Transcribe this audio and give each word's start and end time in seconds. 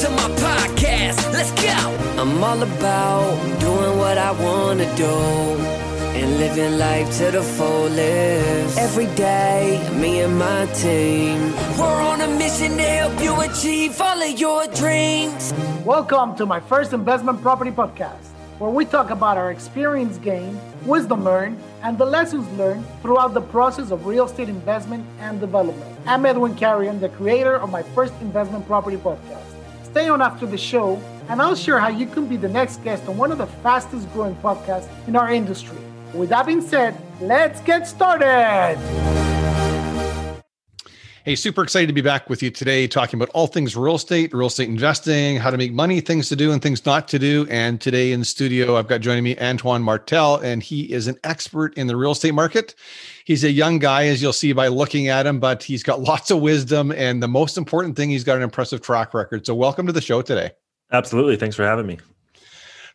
to 0.00 0.08
my 0.08 0.30
podcast. 0.40 1.30
Let's 1.30 1.50
go. 1.60 1.76
I'm 2.18 2.42
all 2.42 2.62
about 2.62 3.60
doing 3.60 3.98
what 3.98 4.16
I 4.16 4.30
want 4.32 4.80
to 4.80 4.86
do 4.96 5.14
and 6.16 6.38
living 6.38 6.78
life 6.78 7.18
to 7.18 7.30
the 7.30 7.42
fullest. 7.42 8.78
Every 8.78 9.14
day, 9.14 9.86
me 10.00 10.20
and 10.22 10.38
my 10.38 10.64
team, 10.72 11.52
we're 11.78 12.00
on 12.00 12.22
a 12.22 12.28
mission 12.38 12.78
to 12.78 12.82
help 12.82 13.22
you 13.22 13.38
achieve 13.42 14.00
all 14.00 14.22
of 14.22 14.40
your 14.40 14.66
dreams. 14.68 15.52
Welcome 15.84 16.34
to 16.36 16.46
my 16.46 16.60
first 16.60 16.94
investment 16.94 17.42
property 17.42 17.70
podcast, 17.70 18.24
where 18.58 18.70
we 18.70 18.86
talk 18.86 19.10
about 19.10 19.36
our 19.36 19.50
experience 19.50 20.16
gained, 20.16 20.58
wisdom 20.86 21.24
learned, 21.24 21.62
and 21.82 21.98
the 21.98 22.06
lessons 22.06 22.48
learned 22.56 22.86
throughout 23.02 23.34
the 23.34 23.42
process 23.42 23.90
of 23.90 24.06
real 24.06 24.24
estate 24.24 24.48
investment 24.48 25.04
and 25.18 25.40
development. 25.40 25.94
I'm 26.06 26.24
Edwin 26.24 26.54
Carrion, 26.54 27.00
the 27.00 27.10
creator 27.10 27.56
of 27.56 27.70
my 27.70 27.82
first 27.82 28.14
investment 28.22 28.66
property 28.66 28.96
podcast. 28.96 29.49
Stay 29.90 30.08
on 30.08 30.22
after 30.22 30.46
the 30.46 30.56
show, 30.56 31.02
and 31.28 31.42
I'll 31.42 31.56
share 31.56 31.80
how 31.80 31.88
you 31.88 32.06
can 32.06 32.26
be 32.26 32.36
the 32.36 32.48
next 32.48 32.84
guest 32.84 33.08
on 33.08 33.16
one 33.16 33.32
of 33.32 33.38
the 33.38 33.46
fastest 33.46 34.10
growing 34.12 34.36
podcasts 34.36 34.88
in 35.08 35.16
our 35.16 35.32
industry. 35.32 35.78
With 36.14 36.28
that 36.28 36.46
being 36.46 36.60
said, 36.60 36.96
let's 37.20 37.60
get 37.62 37.88
started. 37.88 38.78
Hey, 41.22 41.36
super 41.36 41.62
excited 41.62 41.86
to 41.86 41.92
be 41.92 42.00
back 42.00 42.30
with 42.30 42.42
you 42.42 42.50
today, 42.50 42.86
talking 42.86 43.18
about 43.18 43.28
all 43.34 43.46
things 43.46 43.76
real 43.76 43.96
estate, 43.96 44.32
real 44.32 44.46
estate 44.46 44.70
investing, 44.70 45.36
how 45.36 45.50
to 45.50 45.58
make 45.58 45.70
money, 45.70 46.00
things 46.00 46.30
to 46.30 46.36
do 46.36 46.50
and 46.50 46.62
things 46.62 46.86
not 46.86 47.08
to 47.08 47.18
do. 47.18 47.46
And 47.50 47.78
today 47.78 48.12
in 48.12 48.20
the 48.20 48.24
studio, 48.24 48.78
I've 48.78 48.88
got 48.88 49.02
joining 49.02 49.24
me 49.24 49.36
Antoine 49.38 49.82
Martel, 49.82 50.36
and 50.36 50.62
he 50.62 50.90
is 50.90 51.08
an 51.08 51.18
expert 51.22 51.74
in 51.76 51.88
the 51.88 51.96
real 51.96 52.12
estate 52.12 52.32
market. 52.32 52.74
He's 53.26 53.44
a 53.44 53.50
young 53.50 53.78
guy, 53.78 54.06
as 54.06 54.22
you'll 54.22 54.32
see 54.32 54.54
by 54.54 54.68
looking 54.68 55.08
at 55.08 55.26
him, 55.26 55.40
but 55.40 55.62
he's 55.62 55.82
got 55.82 56.00
lots 56.10 56.30
of 56.30 56.40
wisdom. 56.40 56.90
And 56.90 57.22
the 57.22 57.28
most 57.28 57.58
important 57.58 57.96
thing, 57.96 58.08
he's 58.08 58.24
got 58.24 58.38
an 58.38 58.42
impressive 58.42 58.80
track 58.80 59.12
record. 59.12 59.44
So, 59.44 59.54
welcome 59.54 59.86
to 59.88 59.92
the 59.92 60.00
show 60.00 60.22
today. 60.22 60.52
Absolutely. 60.90 61.36
Thanks 61.36 61.54
for 61.54 61.64
having 61.64 61.86
me. 61.86 61.98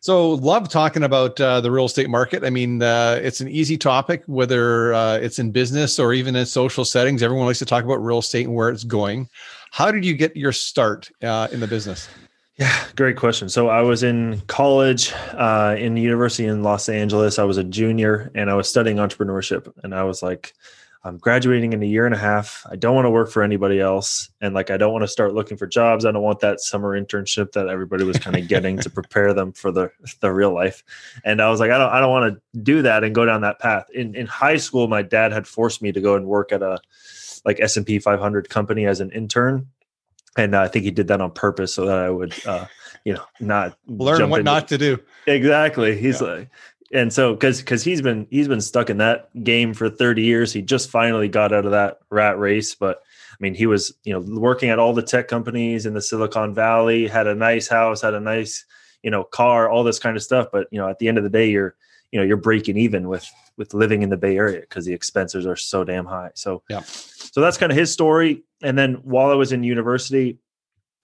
So, 0.06 0.34
love 0.34 0.68
talking 0.68 1.02
about 1.02 1.40
uh, 1.40 1.60
the 1.60 1.68
real 1.68 1.86
estate 1.86 2.08
market. 2.08 2.44
I 2.44 2.50
mean, 2.50 2.80
uh, 2.80 3.18
it's 3.20 3.40
an 3.40 3.48
easy 3.48 3.76
topic, 3.76 4.22
whether 4.26 4.94
uh, 4.94 5.16
it's 5.16 5.40
in 5.40 5.50
business 5.50 5.98
or 5.98 6.12
even 6.12 6.36
in 6.36 6.46
social 6.46 6.84
settings. 6.84 7.24
Everyone 7.24 7.44
likes 7.44 7.58
to 7.58 7.64
talk 7.64 7.82
about 7.82 7.96
real 7.96 8.18
estate 8.18 8.46
and 8.46 8.54
where 8.54 8.68
it's 8.68 8.84
going. 8.84 9.28
How 9.72 9.90
did 9.90 10.04
you 10.04 10.14
get 10.14 10.36
your 10.36 10.52
start 10.52 11.10
uh, 11.24 11.48
in 11.50 11.58
the 11.58 11.66
business? 11.66 12.08
Yeah, 12.56 12.72
great 12.94 13.16
question. 13.16 13.48
So, 13.48 13.66
I 13.66 13.82
was 13.82 14.04
in 14.04 14.42
college 14.46 15.12
uh, 15.32 15.74
in 15.76 15.96
university 15.96 16.46
in 16.46 16.62
Los 16.62 16.88
Angeles. 16.88 17.40
I 17.40 17.42
was 17.42 17.56
a 17.56 17.64
junior 17.64 18.30
and 18.36 18.48
I 18.48 18.54
was 18.54 18.68
studying 18.68 18.98
entrepreneurship. 18.98 19.72
And 19.82 19.92
I 19.92 20.04
was 20.04 20.22
like, 20.22 20.52
I'm 21.04 21.18
graduating 21.18 21.72
in 21.72 21.82
a 21.82 21.86
year 21.86 22.04
and 22.04 22.14
a 22.14 22.18
half. 22.18 22.66
I 22.68 22.74
don't 22.76 22.94
want 22.94 23.06
to 23.06 23.10
work 23.10 23.30
for 23.30 23.42
anybody 23.42 23.78
else. 23.80 24.28
And 24.40 24.54
like, 24.54 24.70
I 24.70 24.76
don't 24.76 24.92
want 24.92 25.04
to 25.04 25.08
start 25.08 25.34
looking 25.34 25.56
for 25.56 25.66
jobs. 25.66 26.04
I 26.04 26.10
don't 26.10 26.22
want 26.22 26.40
that 26.40 26.60
summer 26.60 27.00
internship 27.00 27.52
that 27.52 27.68
everybody 27.68 28.04
was 28.04 28.18
kind 28.18 28.36
of 28.36 28.48
getting 28.48 28.78
to 28.78 28.90
prepare 28.90 29.32
them 29.32 29.52
for 29.52 29.70
the, 29.70 29.90
the 30.20 30.32
real 30.32 30.52
life. 30.52 30.82
And 31.24 31.40
I 31.40 31.48
was 31.48 31.60
like, 31.60 31.70
I 31.70 31.78
don't, 31.78 31.92
I 31.92 32.00
don't 32.00 32.10
want 32.10 32.34
to 32.34 32.60
do 32.60 32.82
that 32.82 33.04
and 33.04 33.14
go 33.14 33.24
down 33.24 33.42
that 33.42 33.60
path. 33.60 33.86
In, 33.94 34.16
in 34.16 34.26
high 34.26 34.56
school, 34.56 34.88
my 34.88 35.02
dad 35.02 35.32
had 35.32 35.46
forced 35.46 35.80
me 35.80 35.92
to 35.92 36.00
go 36.00 36.16
and 36.16 36.26
work 36.26 36.50
at 36.50 36.62
a 36.62 36.80
like 37.44 37.60
S&P 37.60 38.00
500 38.00 38.48
company 38.48 38.86
as 38.86 39.00
an 39.00 39.10
intern. 39.12 39.68
And 40.36 40.54
uh, 40.54 40.62
I 40.62 40.68
think 40.68 40.84
he 40.84 40.90
did 40.90 41.08
that 41.08 41.20
on 41.20 41.30
purpose 41.30 41.72
so 41.72 41.86
that 41.86 41.98
I 41.98 42.10
would, 42.10 42.34
uh, 42.46 42.66
you 43.04 43.14
know, 43.14 43.24
not 43.40 43.78
learn 43.86 44.28
what 44.28 44.40
into, 44.40 44.50
not 44.50 44.68
to 44.68 44.78
do. 44.78 44.98
Exactly. 45.26 45.96
He's 45.96 46.20
yeah. 46.20 46.28
like, 46.28 46.50
and 46.92 47.12
so 47.12 47.34
because 47.34 47.60
because 47.60 47.82
he's 47.82 48.02
been 48.02 48.26
he's 48.30 48.48
been 48.48 48.60
stuck 48.60 48.90
in 48.90 48.98
that 48.98 49.30
game 49.42 49.74
for 49.74 49.90
30 49.90 50.22
years. 50.22 50.52
He 50.52 50.62
just 50.62 50.90
finally 50.90 51.28
got 51.28 51.52
out 51.52 51.64
of 51.64 51.72
that 51.72 51.98
rat 52.10 52.38
race 52.38 52.74
but 52.74 53.02
i 53.32 53.36
mean 53.40 53.54
he 53.54 53.66
was 53.66 53.92
you 54.04 54.12
know 54.12 54.20
working 54.40 54.70
at 54.70 54.78
all 54.78 54.92
the 54.92 55.02
tech 55.02 55.28
companies 55.28 55.84
in 55.84 55.94
the 55.94 56.00
silicon 56.00 56.54
valley 56.54 57.06
had 57.06 57.26
a 57.26 57.34
nice 57.34 57.68
house 57.68 58.00
had 58.00 58.14
a 58.14 58.20
nice 58.20 58.64
you 59.02 59.10
know 59.10 59.22
car 59.22 59.70
all 59.70 59.84
this 59.84 59.98
kind 59.98 60.16
of 60.16 60.22
stuff. 60.22 60.48
But 60.52 60.66
you 60.70 60.78
know 60.78 60.88
at 60.88 60.98
the 60.98 61.08
end 61.08 61.16
of 61.16 61.24
the 61.24 61.30
day 61.30 61.48
you're 61.48 61.76
you 62.10 62.18
know 62.18 62.26
you're 62.26 62.36
breaking 62.36 62.76
even 62.76 63.08
with 63.08 63.26
with 63.56 63.72
living 63.72 64.02
in 64.02 64.10
the 64.10 64.16
bay 64.16 64.36
area 64.36 64.60
because 64.60 64.84
the 64.84 64.92
expenses 64.92 65.46
are 65.46 65.56
so 65.56 65.84
damn 65.84 66.06
high. 66.06 66.30
So 66.34 66.62
yeah. 66.68 66.80
so 66.80 67.40
that's 67.40 67.56
kind 67.56 67.72
of 67.72 67.78
his 67.78 67.92
story. 67.92 68.42
And 68.62 68.76
then 68.76 68.94
while 69.04 69.30
i 69.30 69.34
was 69.34 69.52
in 69.52 69.62
university 69.62 70.38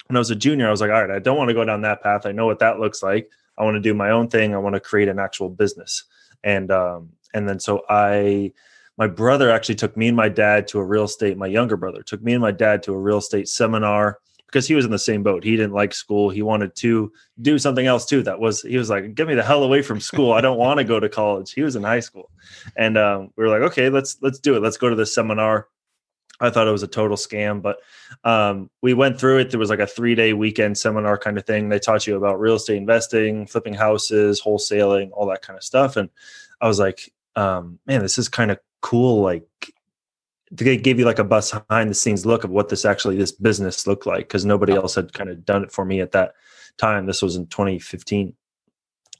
when 0.09 0.17
i 0.17 0.19
was 0.19 0.31
a 0.31 0.35
junior 0.35 0.67
i 0.67 0.71
was 0.71 0.81
like 0.81 0.91
all 0.91 1.01
right 1.01 1.15
i 1.15 1.21
don't 1.21 1.37
want 1.37 1.49
to 1.49 1.55
go 1.55 1.65
down 1.65 1.83
that 1.83 2.03
path. 2.03 2.27
I 2.27 2.33
know 2.33 2.47
what 2.47 2.59
that 2.59 2.81
looks 2.81 3.03
like 3.03 3.31
I 3.59 3.65
want 3.65 3.77
to 3.77 3.81
do 3.81 3.95
my 3.95 4.11
own 4.11 4.29
thing. 4.29 4.55
I 4.55 4.59
want 4.59 4.75
to 4.75 4.81
create 4.81 5.09
an 5.09 5.19
actual 5.19 5.49
business. 5.49 6.05
And 6.45 6.71
um, 6.71 7.11
and 7.35 7.49
then 7.49 7.61
so 7.61 7.83
I 7.89 8.53
my 8.99 9.07
brother 9.07 9.51
actually 9.51 9.77
took 9.77 9.97
me 9.97 10.09
and 10.09 10.17
my 10.17 10.29
dad 10.29 10.69
to 10.69 10.79
a 10.79 10.85
real 10.85 11.05
estate, 11.05 11.37
my 11.37 11.47
younger 11.47 11.77
brother 11.77 12.03
took 12.03 12.23
me 12.23 12.33
and 12.33 12.43
my 12.43 12.51
dad 12.51 12.83
to 12.85 12.93
a 12.93 12.99
real 12.99 13.19
estate 13.19 13.49
seminar 13.49 14.19
because 14.47 14.69
he 14.69 14.75
was 14.75 14.85
in 14.85 14.91
the 14.91 14.99
same 14.99 15.23
boat. 15.23 15.43
He 15.43 15.57
didn't 15.57 15.73
like 15.73 15.95
school. 15.95 16.29
He 16.29 16.43
wanted 16.43 16.77
to 16.77 17.11
do 17.41 17.59
something 17.59 17.87
else 17.87 18.05
too. 18.05 18.23
That 18.23 18.39
was 18.39 18.61
he 18.63 18.77
was 18.77 18.91
like, 18.91 19.15
get 19.15 19.27
me 19.27 19.35
the 19.35 19.43
hell 19.43 19.63
away 19.63 19.81
from 19.83 19.99
school. 20.01 20.33
I 20.33 20.43
don't 20.43 20.59
want 20.59 20.79
to 20.79 20.85
go 20.85 21.01
to 21.01 21.09
college. 21.09 21.53
He 21.53 21.63
was 21.63 21.75
in 21.75 21.83
high 21.83 22.01
school. 22.01 22.31
And 22.77 22.99
um, 22.99 23.31
we 23.37 23.45
were 23.45 23.51
like, 23.51 23.71
okay, 23.71 23.89
let's 23.89 24.19
let's 24.21 24.39
do 24.39 24.55
it. 24.55 24.63
Let's 24.63 24.77
go 24.77 24.91
to 24.91 24.97
this 24.97 25.15
seminar. 25.15 25.69
I 26.43 26.51
thought 26.51 26.67
it 26.67 26.73
was 26.73 26.83
a 26.83 26.89
total 26.89 27.17
scam, 27.17 27.63
but 27.63 27.79
um, 28.25 28.69
we 28.83 28.95
went 28.95 29.19
through 29.19 29.39
it. 29.39 29.51
There 29.51 29.61
was 29.61 29.71
like 29.71 29.79
a 29.79 29.87
three 29.87 30.17
day 30.17 30.33
weekend 30.33 30.77
seminar 30.77 31.17
kind 31.17 31.39
of 31.39 31.47
thing. 31.47 31.69
They 31.69 31.79
taught 31.79 32.07
you 32.07 32.17
about 32.17 32.41
real 32.41 32.57
estate 32.57 32.77
investing, 32.77 33.47
flipping 33.47 33.75
houses, 33.75 34.43
wholesaling, 34.43 35.11
all 35.13 35.27
that 35.29 35.43
kind 35.43 35.57
of 35.57 35.63
stuff. 35.63 35.97
And 35.97 36.11
I 36.61 36.67
was 36.67 36.81
like, 36.81 37.13
um, 37.37 37.79
man, 37.87 38.03
this 38.03 38.19
is 38.19 38.29
kind 38.29 38.51
of 38.51 38.59
cool. 38.81 39.23
Like 39.23 39.47
they 40.51 40.77
gave 40.77 40.99
you 40.99 41.05
like 41.05 41.21
a 41.21 41.25
bus 41.25 41.53
behind 41.53 41.91
the 41.91 41.95
scenes 41.95 42.27
look 42.27 42.43
of 42.43 42.51
what 42.51 42.69
this 42.69 42.85
actually 42.85 43.17
this 43.17 43.33
business 43.33 43.87
looked 43.87 44.07
like 44.07 44.27
because 44.27 44.45
nobody 44.45 44.75
else 44.75 44.97
had 44.97 45.13
kind 45.13 45.31
of 45.31 45.45
done 45.45 45.63
it 45.63 45.71
for 45.71 45.85
me 45.85 46.01
at 46.01 46.13
that 46.13 46.35
time. 46.77 47.07
This 47.07 47.23
was 47.23 47.37
in 47.37 47.47
2015, 47.47 48.35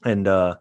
and 0.03 0.27
uh, 0.27 0.55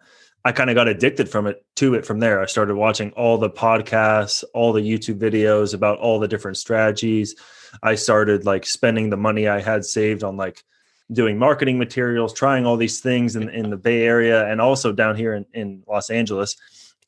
I 0.45 0.53
kind 0.53 0.71
of 0.71 0.75
got 0.75 0.89
addicted 0.89 1.29
from 1.29 1.47
it 1.47 1.65
to 1.77 1.95
it 1.95 2.05
from 2.05 2.19
there. 2.19 2.41
I 2.41 2.47
started 2.47 2.75
watching 2.75 3.13
all 3.13 3.39
the 3.39 3.51
podcasts, 3.51 4.43
all 4.55 4.73
the 4.73 4.81
YouTube 4.81 5.19
videos 5.19 5.73
about 5.73 5.99
all 5.99 6.19
the 6.19 6.29
different 6.29 6.57
strategies. 6.57 7.37
I 7.83 7.95
started 7.95 8.45
like 8.45 8.67
spending 8.67 9.11
the 9.11 9.17
money 9.17 9.47
I 9.47 9.61
had 9.61 9.85
saved 9.85 10.25
on 10.25 10.37
like 10.37 10.65
doing 11.13 11.39
marketing 11.39 11.79
materials, 11.79 12.33
trying 12.33 12.67
all 12.67 12.77
these 12.77 13.01
things 13.01 13.37
in, 13.37 13.49
in 13.51 13.71
the 13.71 13.77
Bay 13.77 14.03
Area 14.03 14.47
and 14.47 14.61
also 14.61 14.93
down 14.93 15.17
here 15.17 15.35
in, 15.35 15.47
in 15.55 15.83
Los 15.87 16.11
Angeles 16.11 16.57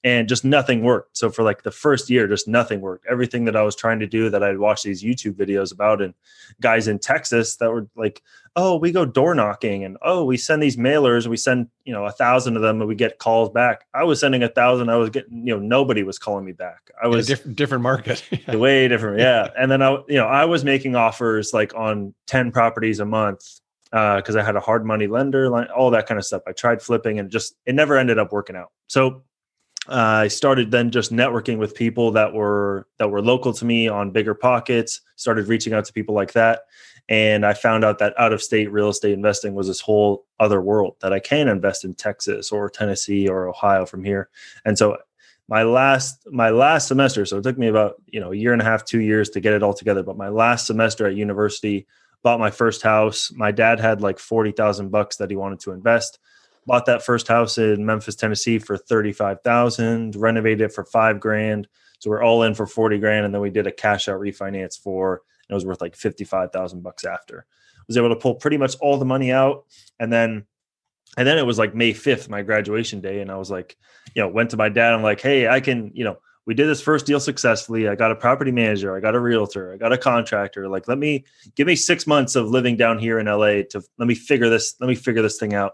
and 0.04 0.28
just 0.28 0.44
nothing 0.44 0.82
worked. 0.82 1.16
So 1.16 1.30
for 1.30 1.42
like 1.42 1.62
the 1.62 1.70
first 1.70 2.10
year, 2.10 2.28
just 2.28 2.46
nothing 2.46 2.82
worked. 2.82 3.06
Everything 3.10 3.46
that 3.46 3.56
I 3.56 3.62
was 3.62 3.74
trying 3.74 3.98
to 4.00 4.06
do 4.06 4.28
that 4.28 4.42
I'd 4.42 4.58
watch 4.58 4.82
these 4.82 5.02
YouTube 5.02 5.32
videos 5.32 5.72
about 5.72 6.02
and 6.02 6.12
guys 6.60 6.86
in 6.86 6.98
Texas 6.98 7.56
that 7.56 7.70
were 7.70 7.88
like, 7.96 8.22
oh, 8.54 8.76
we 8.76 8.92
go 8.92 9.06
door 9.06 9.34
knocking 9.34 9.82
and 9.82 9.96
oh, 10.02 10.22
we 10.22 10.36
send 10.36 10.62
these 10.62 10.76
mailers, 10.76 11.26
we 11.26 11.38
send, 11.38 11.68
you 11.86 11.92
know, 11.94 12.04
a 12.04 12.12
thousand 12.12 12.54
of 12.54 12.62
them 12.62 12.80
and 12.82 12.88
we 12.88 12.94
get 12.94 13.18
calls 13.18 13.48
back. 13.48 13.86
I 13.94 14.04
was 14.04 14.20
sending 14.20 14.42
a 14.42 14.48
thousand, 14.48 14.90
I 14.90 14.96
was 14.96 15.08
getting, 15.08 15.46
you 15.46 15.54
know, 15.54 15.60
nobody 15.60 16.02
was 16.02 16.18
calling 16.18 16.44
me 16.44 16.52
back. 16.52 16.90
I 17.02 17.08
was 17.08 17.26
different 17.26 17.56
different 17.56 17.82
market. 17.82 18.22
way 18.48 18.86
different. 18.86 19.20
Yeah. 19.20 19.48
And 19.64 19.70
then 19.70 19.82
I, 19.82 19.92
you 20.08 20.16
know, 20.16 20.26
I 20.26 20.44
was 20.44 20.64
making 20.64 20.94
offers 20.96 21.54
like 21.54 21.74
on 21.74 22.12
10 22.26 22.52
properties 22.52 23.00
a 23.00 23.06
month 23.06 23.60
because 23.84 24.36
uh, 24.36 24.40
I 24.40 24.42
had 24.42 24.56
a 24.56 24.60
hard 24.60 24.84
money 24.84 25.06
lender, 25.06 25.50
all 25.72 25.90
that 25.92 26.06
kind 26.06 26.18
of 26.18 26.26
stuff. 26.26 26.42
I 26.46 26.52
tried 26.52 26.82
flipping 26.82 27.18
and 27.18 27.30
just 27.30 27.56
it 27.64 27.74
never 27.74 27.96
ended 27.96 28.18
up 28.18 28.32
working 28.32 28.56
out. 28.56 28.72
So 28.88 29.22
Uh, 29.88 30.22
I 30.24 30.28
started 30.28 30.70
then 30.70 30.90
just 30.90 31.12
networking 31.12 31.58
with 31.58 31.74
people 31.74 32.10
that 32.12 32.32
were 32.32 32.86
that 32.98 33.10
were 33.10 33.20
local 33.20 33.52
to 33.52 33.64
me 33.64 33.88
on 33.88 34.12
BiggerPockets. 34.12 35.00
Started 35.16 35.48
reaching 35.48 35.74
out 35.74 35.84
to 35.84 35.92
people 35.92 36.14
like 36.14 36.32
that, 36.32 36.62
and 37.08 37.44
I 37.44 37.52
found 37.52 37.84
out 37.84 37.98
that 37.98 38.18
out 38.18 38.32
of 38.32 38.42
state 38.42 38.72
real 38.72 38.88
estate 38.88 39.12
investing 39.12 39.54
was 39.54 39.66
this 39.66 39.80
whole 39.80 40.24
other 40.40 40.62
world 40.62 40.96
that 41.00 41.12
I 41.12 41.20
can 41.20 41.48
invest 41.48 41.84
in 41.84 41.94
Texas 41.94 42.50
or 42.50 42.70
Tennessee 42.70 43.28
or 43.28 43.46
Ohio 43.46 43.84
from 43.84 44.04
here. 44.04 44.30
And 44.64 44.78
so 44.78 44.96
my 45.48 45.62
last 45.62 46.26
my 46.30 46.48
last 46.48 46.88
semester, 46.88 47.26
so 47.26 47.36
it 47.36 47.42
took 47.42 47.58
me 47.58 47.68
about 47.68 47.96
you 48.06 48.20
know 48.20 48.32
a 48.32 48.36
year 48.36 48.54
and 48.54 48.62
a 48.62 48.64
half, 48.64 48.86
two 48.86 49.00
years 49.00 49.28
to 49.30 49.40
get 49.40 49.52
it 49.52 49.62
all 49.62 49.74
together. 49.74 50.02
But 50.02 50.16
my 50.16 50.30
last 50.30 50.66
semester 50.66 51.06
at 51.06 51.14
university, 51.14 51.86
bought 52.22 52.40
my 52.40 52.50
first 52.50 52.80
house. 52.80 53.30
My 53.34 53.50
dad 53.50 53.80
had 53.80 54.00
like 54.00 54.18
forty 54.18 54.52
thousand 54.52 54.88
bucks 54.88 55.16
that 55.16 55.28
he 55.28 55.36
wanted 55.36 55.60
to 55.60 55.72
invest 55.72 56.18
bought 56.66 56.86
that 56.86 57.04
first 57.04 57.28
house 57.28 57.58
in 57.58 57.84
Memphis, 57.84 58.16
Tennessee 58.16 58.58
for 58.58 58.76
35,000, 58.76 60.16
renovated 60.16 60.62
it 60.62 60.72
for 60.72 60.84
5 60.84 61.20
grand. 61.20 61.68
So 61.98 62.10
we're 62.10 62.22
all 62.22 62.42
in 62.42 62.54
for 62.54 62.66
40 62.66 62.98
grand 62.98 63.24
and 63.24 63.34
then 63.34 63.40
we 63.40 63.50
did 63.50 63.66
a 63.66 63.72
cash 63.72 64.08
out 64.08 64.20
refinance 64.20 64.78
for 64.78 65.22
and 65.48 65.54
it 65.54 65.54
was 65.54 65.66
worth 65.66 65.80
like 65.80 65.96
55,000 65.96 66.82
bucks 66.82 67.04
after. 67.04 67.46
Was 67.86 67.96
able 67.96 68.08
to 68.10 68.16
pull 68.16 68.34
pretty 68.34 68.56
much 68.56 68.76
all 68.80 68.96
the 68.96 69.04
money 69.04 69.30
out 69.30 69.64
and 69.98 70.12
then 70.12 70.46
and 71.16 71.28
then 71.28 71.38
it 71.38 71.46
was 71.46 71.58
like 71.58 71.74
May 71.74 71.92
5th, 71.92 72.28
my 72.28 72.42
graduation 72.42 73.00
day 73.00 73.20
and 73.20 73.30
I 73.30 73.36
was 73.36 73.50
like, 73.50 73.76
you 74.14 74.22
know, 74.22 74.28
went 74.28 74.50
to 74.50 74.56
my 74.56 74.68
dad 74.68 74.94
I'm 74.94 75.02
like, 75.02 75.20
"Hey, 75.20 75.46
I 75.46 75.60
can, 75.60 75.92
you 75.94 76.04
know, 76.04 76.18
we 76.46 76.54
did 76.54 76.66
this 76.66 76.80
first 76.80 77.06
deal 77.06 77.20
successfully. 77.20 77.88
I 77.88 77.94
got 77.94 78.10
a 78.10 78.16
property 78.16 78.52
manager, 78.52 78.94
I 78.94 79.00
got 79.00 79.14
a 79.14 79.20
realtor, 79.20 79.72
I 79.72 79.76
got 79.76 79.92
a 79.92 79.98
contractor. 79.98 80.68
Like, 80.68 80.88
let 80.88 80.98
me 80.98 81.24
give 81.54 81.66
me 81.66 81.76
six 81.76 82.06
months 82.06 82.36
of 82.36 82.48
living 82.48 82.76
down 82.76 82.98
here 82.98 83.18
in 83.18 83.26
LA 83.26 83.62
to 83.70 83.82
let 83.98 84.08
me 84.08 84.14
figure 84.14 84.50
this, 84.50 84.74
let 84.80 84.88
me 84.88 84.94
figure 84.94 85.22
this 85.22 85.38
thing 85.38 85.54
out 85.54 85.72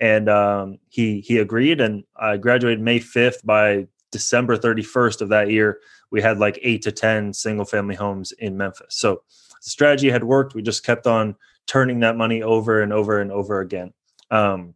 and 0.00 0.28
um, 0.28 0.78
he 0.88 1.20
he 1.20 1.38
agreed, 1.38 1.80
and 1.80 2.04
I 2.16 2.36
graduated 2.36 2.80
May 2.80 2.98
fifth. 2.98 3.44
By 3.44 3.86
December 4.10 4.56
thirty 4.56 4.82
first 4.82 5.20
of 5.20 5.28
that 5.30 5.50
year, 5.50 5.80
we 6.10 6.22
had 6.22 6.38
like 6.38 6.58
eight 6.62 6.82
to 6.82 6.92
ten 6.92 7.32
single 7.32 7.64
family 7.64 7.94
homes 7.94 8.32
in 8.32 8.56
Memphis. 8.56 8.96
So 8.96 9.22
the 9.62 9.70
strategy 9.70 10.10
had 10.10 10.24
worked. 10.24 10.54
We 10.54 10.62
just 10.62 10.84
kept 10.84 11.06
on 11.06 11.36
turning 11.66 12.00
that 12.00 12.16
money 12.16 12.42
over 12.42 12.82
and 12.82 12.92
over 12.92 13.20
and 13.20 13.32
over 13.32 13.60
again. 13.60 13.92
Um, 14.30 14.74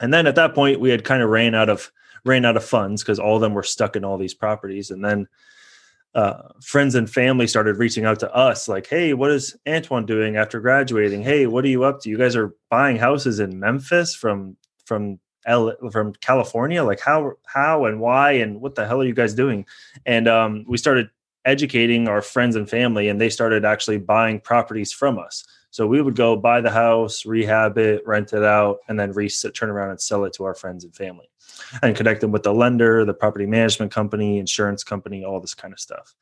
and 0.00 0.12
then 0.12 0.26
at 0.26 0.34
that 0.36 0.54
point, 0.54 0.80
we 0.80 0.90
had 0.90 1.04
kind 1.04 1.22
of 1.22 1.30
ran 1.30 1.54
out 1.54 1.68
of 1.68 1.92
ran 2.24 2.44
out 2.44 2.56
of 2.56 2.64
funds 2.64 3.02
because 3.02 3.18
all 3.18 3.36
of 3.36 3.40
them 3.40 3.54
were 3.54 3.62
stuck 3.62 3.96
in 3.96 4.04
all 4.04 4.18
these 4.18 4.34
properties. 4.34 4.90
And 4.90 5.04
then 5.04 5.28
uh, 6.18 6.48
friends 6.60 6.96
and 6.96 7.08
family 7.08 7.46
started 7.46 7.76
reaching 7.76 8.04
out 8.04 8.18
to 8.18 8.34
us, 8.34 8.66
like, 8.66 8.88
"Hey, 8.88 9.14
what 9.14 9.30
is 9.30 9.56
Antoine 9.68 10.04
doing 10.04 10.36
after 10.36 10.58
graduating? 10.58 11.22
Hey, 11.22 11.46
what 11.46 11.64
are 11.64 11.68
you 11.68 11.84
up 11.84 12.00
to? 12.00 12.10
You 12.10 12.18
guys 12.18 12.34
are 12.34 12.56
buying 12.70 12.96
houses 12.96 13.38
in 13.38 13.60
Memphis 13.60 14.16
from 14.16 14.56
from 14.84 15.20
L- 15.46 15.76
from 15.92 16.14
California. 16.14 16.82
Like, 16.82 16.98
how 16.98 17.34
how 17.46 17.84
and 17.84 18.00
why 18.00 18.32
and 18.32 18.60
what 18.60 18.74
the 18.74 18.84
hell 18.84 19.00
are 19.00 19.04
you 19.04 19.14
guys 19.14 19.32
doing?" 19.32 19.64
And 20.06 20.26
um, 20.26 20.64
we 20.66 20.76
started 20.76 21.08
educating 21.44 22.08
our 22.08 22.20
friends 22.20 22.56
and 22.56 22.68
family, 22.68 23.08
and 23.08 23.20
they 23.20 23.30
started 23.30 23.64
actually 23.64 23.98
buying 23.98 24.40
properties 24.40 24.92
from 24.92 25.20
us. 25.20 25.44
So 25.70 25.86
we 25.86 26.00
would 26.00 26.16
go 26.16 26.36
buy 26.36 26.60
the 26.60 26.70
house, 26.70 27.26
rehab 27.26 27.76
it, 27.78 28.02
rent 28.06 28.32
it 28.32 28.42
out, 28.42 28.78
and 28.88 28.98
then 28.98 29.12
re- 29.12 29.28
turn 29.54 29.70
around 29.70 29.90
and 29.90 30.00
sell 30.00 30.24
it 30.24 30.32
to 30.34 30.44
our 30.44 30.54
friends 30.54 30.84
and 30.84 30.94
family 30.94 31.28
and 31.82 31.96
connect 31.96 32.20
them 32.20 32.32
with 32.32 32.42
the 32.42 32.54
lender, 32.54 33.04
the 33.04 33.14
property 33.14 33.46
management 33.46 33.92
company, 33.92 34.38
insurance 34.38 34.82
company, 34.82 35.24
all 35.24 35.40
this 35.40 35.54
kind 35.54 35.74
of 35.74 35.80
stuff. 35.80 36.14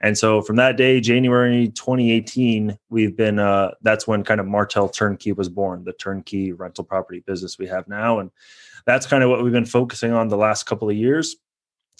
And 0.00 0.16
so 0.16 0.42
from 0.42 0.56
that 0.56 0.76
day, 0.76 1.00
January 1.00 1.68
2018, 1.68 2.78
we've 2.90 3.16
been, 3.16 3.38
uh, 3.38 3.72
that's 3.82 4.06
when 4.06 4.24
kind 4.24 4.40
of 4.40 4.46
Martel 4.46 4.88
Turnkey 4.88 5.32
was 5.32 5.48
born, 5.48 5.84
the 5.84 5.92
turnkey 5.94 6.52
rental 6.52 6.84
property 6.84 7.20
business 7.20 7.58
we 7.58 7.66
have 7.66 7.88
now. 7.88 8.18
And 8.18 8.30
that's 8.84 9.06
kind 9.06 9.22
of 9.22 9.30
what 9.30 9.42
we've 9.42 9.52
been 9.52 9.64
focusing 9.64 10.12
on 10.12 10.28
the 10.28 10.36
last 10.36 10.64
couple 10.64 10.90
of 10.90 10.96
years. 10.96 11.36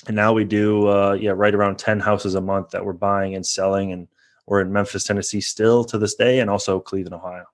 And 0.06 0.14
now 0.14 0.32
we 0.32 0.44
do, 0.44 0.88
uh, 0.88 1.12
yeah, 1.18 1.32
right 1.34 1.54
around 1.54 1.78
10 1.78 2.00
houses 2.00 2.34
a 2.34 2.40
month 2.40 2.70
that 2.70 2.84
we're 2.84 2.92
buying 2.92 3.34
and 3.34 3.46
selling. 3.46 3.92
And 3.92 4.08
we're 4.46 4.60
in 4.60 4.72
Memphis, 4.72 5.04
Tennessee 5.04 5.40
still 5.40 5.84
to 5.84 5.98
this 5.98 6.14
day, 6.14 6.40
and 6.40 6.50
also 6.50 6.80
Cleveland, 6.80 7.14
Ohio. 7.14 7.44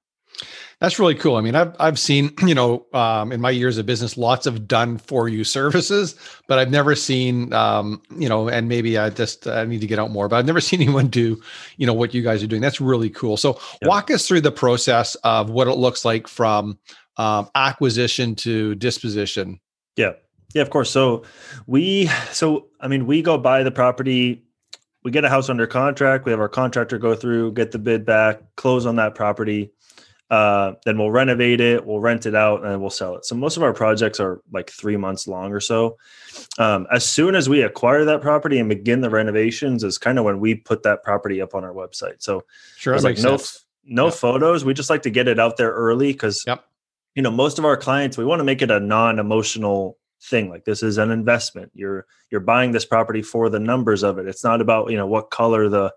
That's 0.83 0.99
really 0.99 1.15
cool. 1.15 1.37
I 1.37 1.43
mean, 1.43 1.55
I've 1.55 1.77
I've 1.79 1.99
seen 1.99 2.33
you 2.47 2.55
know 2.55 2.87
um, 2.93 3.31
in 3.31 3.41
my 3.41 3.51
years 3.51 3.79
of 3.79 3.87
business 3.87 4.17
lots 4.17 4.47
of 4.47 4.67
done 4.67 4.99
for 4.99 5.29
you 5.29 5.45
services, 5.45 6.17
but 6.49 6.59
I've 6.59 6.71
never 6.71 6.97
seen 6.97 7.53
um, 7.53 8.03
you 8.19 8.29
know, 8.29 8.49
and 8.49 8.69
maybe 8.69 8.99
I 8.99 9.11
just 9.11 9.47
I 9.47 9.65
need 9.65 9.81
to 9.81 9.87
get 9.87 10.01
out 10.01 10.11
more, 10.11 10.29
but 10.29 10.37
I've 10.37 10.47
never 10.47 10.61
seen 10.69 10.83
anyone 10.83 11.07
do 11.07 11.41
you 11.77 11.87
know 11.87 11.95
what 11.95 12.15
you 12.15 12.23
guys 12.23 12.43
are 12.43 12.49
doing. 12.49 12.63
That's 12.63 12.81
really 12.81 13.11
cool. 13.11 13.37
So 13.37 13.61
yep. 13.81 13.89
walk 13.89 14.11
us 14.11 14.27
through 14.27 14.41
the 14.41 14.53
process 14.53 15.15
of 15.23 15.51
what 15.51 15.69
it 15.69 15.75
looks 15.75 16.05
like 16.05 16.27
from 16.27 16.79
um, 17.17 17.49
acquisition 17.55 18.35
to 18.37 18.75
disposition. 18.75 19.61
Yeah, 19.97 20.13
yeah, 20.53 20.63
of 20.63 20.71
course. 20.71 20.91
So 20.91 21.23
we 21.69 22.07
so 22.33 22.67
I 22.81 22.89
mean 22.89 23.07
we 23.07 23.23
go 23.23 23.39
buy 23.39 23.63
the 23.63 23.71
property 23.71 24.43
we 25.05 25.11
get 25.11 25.25
a 25.25 25.29
house 25.29 25.49
under 25.49 25.67
contract. 25.67 26.25
We 26.25 26.31
have 26.31 26.41
our 26.41 26.49
contractor 26.49 26.99
go 26.99 27.15
through, 27.15 27.53
get 27.53 27.73
the 27.73 27.79
bid 27.79 28.05
back, 28.05 28.41
close 28.57 28.87
on 28.87 28.97
that 28.97 29.15
property. 29.15 29.73
Uh, 30.31 30.73
then 30.87 30.97
we'll 30.97 31.11
renovate 31.11 31.61
it, 31.61 31.85
we'll 31.85 32.01
rent 32.01 32.25
it 32.25 32.35
out, 32.35 32.65
and 32.65 32.81
we'll 32.81 32.89
sell 32.89 33.17
it. 33.17 33.27
So 33.27 33.35
most 33.35 33.59
of 33.59 33.63
our 33.63 33.75
projects 33.75 34.19
are 34.19 34.41
like 34.51 34.71
three 34.71 34.97
months 34.97 35.29
long 35.29 35.53
or 35.53 35.61
so. 35.61 35.99
Um, 36.59 36.87
as 36.91 37.05
soon 37.05 37.35
as 37.35 37.51
we 37.51 37.61
acquire 37.61 38.07
that 38.07 38.23
property 38.23 38.59
and 38.59 38.67
begin 38.67 39.03
the 39.03 39.11
renovations, 39.11 39.85
is 39.85 39.99
kind 39.99 40.19
of 40.19 40.25
when 40.25 40.41
we 40.41 40.55
put 40.55 40.85
that 40.85 41.03
property 41.03 41.43
up 41.43 41.55
on 41.55 41.65
our 41.65 41.75
website. 41.75 42.23
So 42.23 42.45
sure, 42.79 42.99
like 43.01 43.19
no 43.19 43.37
sense. 43.37 43.67
no 43.85 44.07
yep. 44.07 44.15
photos. 44.15 44.65
We 44.65 44.73
just 44.73 44.89
like 44.89 45.03
to 45.03 45.11
get 45.11 45.29
it 45.29 45.39
out 45.39 45.59
there 45.59 45.71
early 45.71 46.15
because 46.15 46.43
yep. 46.47 46.65
you 47.15 47.21
know 47.21 47.31
most 47.31 47.59
of 47.59 47.67
our 47.67 47.77
clients 47.77 48.17
we 48.17 48.25
want 48.25 48.41
to 48.41 48.45
make 48.45 48.63
it 48.63 48.71
a 48.71 48.81
non-emotional 48.81 49.99
thing 50.23 50.49
like 50.49 50.65
this 50.65 50.83
is 50.83 50.99
an 50.99 51.11
investment. 51.11 51.73
You're 51.75 52.07
you're 52.31 52.41
buying 52.41 52.73
this 52.73 52.85
property 52.85 53.23
for 53.23 53.49
the 53.49 53.59
numbers 53.59 54.03
of 54.03 54.19
it. 54.19 54.27
It's 54.27 54.45
not 54.45 54.61
about 54.61 54.91
you 54.91 54.97
know 54.97 55.07
what 55.07 55.31
color 55.31 55.69
the 55.69 55.93